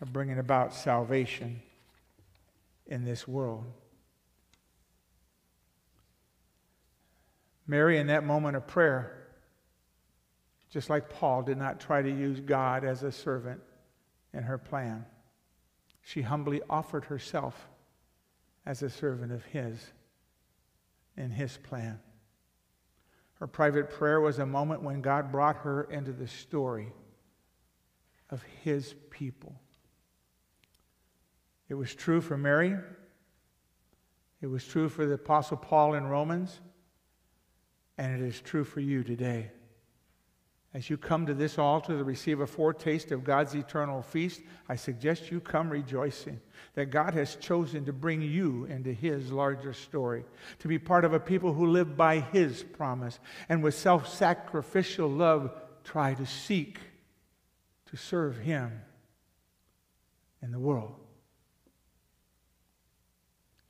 of 0.00 0.12
bringing 0.12 0.38
about 0.38 0.74
salvation 0.74 1.62
in 2.86 3.04
this 3.04 3.26
world. 3.26 3.64
Mary, 7.66 7.98
in 7.98 8.08
that 8.08 8.24
moment 8.24 8.56
of 8.56 8.66
prayer, 8.66 9.26
just 10.70 10.90
like 10.90 11.08
Paul, 11.08 11.42
did 11.42 11.56
not 11.56 11.80
try 11.80 12.02
to 12.02 12.10
use 12.10 12.40
God 12.40 12.84
as 12.84 13.02
a 13.02 13.10
servant 13.10 13.60
in 14.34 14.42
her 14.42 14.58
plan. 14.58 15.06
She 16.02 16.20
humbly 16.20 16.60
offered 16.68 17.06
herself 17.06 17.68
as 18.66 18.82
a 18.82 18.90
servant 18.90 19.32
of 19.32 19.44
His 19.46 19.92
in 21.16 21.30
His 21.30 21.56
plan. 21.56 22.00
Her 23.34 23.46
private 23.46 23.90
prayer 23.90 24.20
was 24.20 24.38
a 24.38 24.46
moment 24.46 24.82
when 24.82 25.00
God 25.00 25.32
brought 25.32 25.56
her 25.58 25.84
into 25.84 26.12
the 26.12 26.28
story 26.28 26.92
of 28.30 28.42
His 28.62 28.94
people. 29.10 29.60
It 31.68 31.74
was 31.74 31.94
true 31.94 32.20
for 32.20 32.36
Mary. 32.36 32.76
It 34.40 34.46
was 34.46 34.64
true 34.64 34.88
for 34.88 35.06
the 35.06 35.14
Apostle 35.14 35.56
Paul 35.56 35.94
in 35.94 36.06
Romans. 36.06 36.60
And 37.96 38.20
it 38.20 38.26
is 38.26 38.40
true 38.40 38.64
for 38.64 38.80
you 38.80 39.02
today. 39.02 39.50
As 40.74 40.90
you 40.90 40.96
come 40.96 41.24
to 41.26 41.34
this 41.34 41.56
altar 41.56 41.96
to 41.96 42.02
receive 42.02 42.40
a 42.40 42.48
foretaste 42.48 43.12
of 43.12 43.22
God's 43.22 43.54
eternal 43.54 44.02
feast, 44.02 44.42
I 44.68 44.74
suggest 44.74 45.30
you 45.30 45.38
come 45.38 45.70
rejoicing 45.70 46.40
that 46.74 46.86
God 46.86 47.14
has 47.14 47.36
chosen 47.36 47.84
to 47.84 47.92
bring 47.92 48.20
you 48.20 48.64
into 48.64 48.92
His 48.92 49.30
larger 49.30 49.72
story, 49.72 50.24
to 50.58 50.68
be 50.68 50.80
part 50.80 51.04
of 51.04 51.12
a 51.12 51.20
people 51.20 51.52
who 51.52 51.66
live 51.66 51.96
by 51.96 52.18
His 52.18 52.64
promise, 52.64 53.20
and 53.48 53.62
with 53.62 53.76
self 53.76 54.12
sacrificial 54.12 55.08
love 55.08 55.54
try 55.84 56.14
to 56.14 56.26
seek 56.26 56.80
to 57.86 57.96
serve 57.96 58.38
Him 58.38 58.80
in 60.42 60.50
the 60.50 60.58
world. 60.58 60.96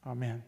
Amen. 0.07 0.43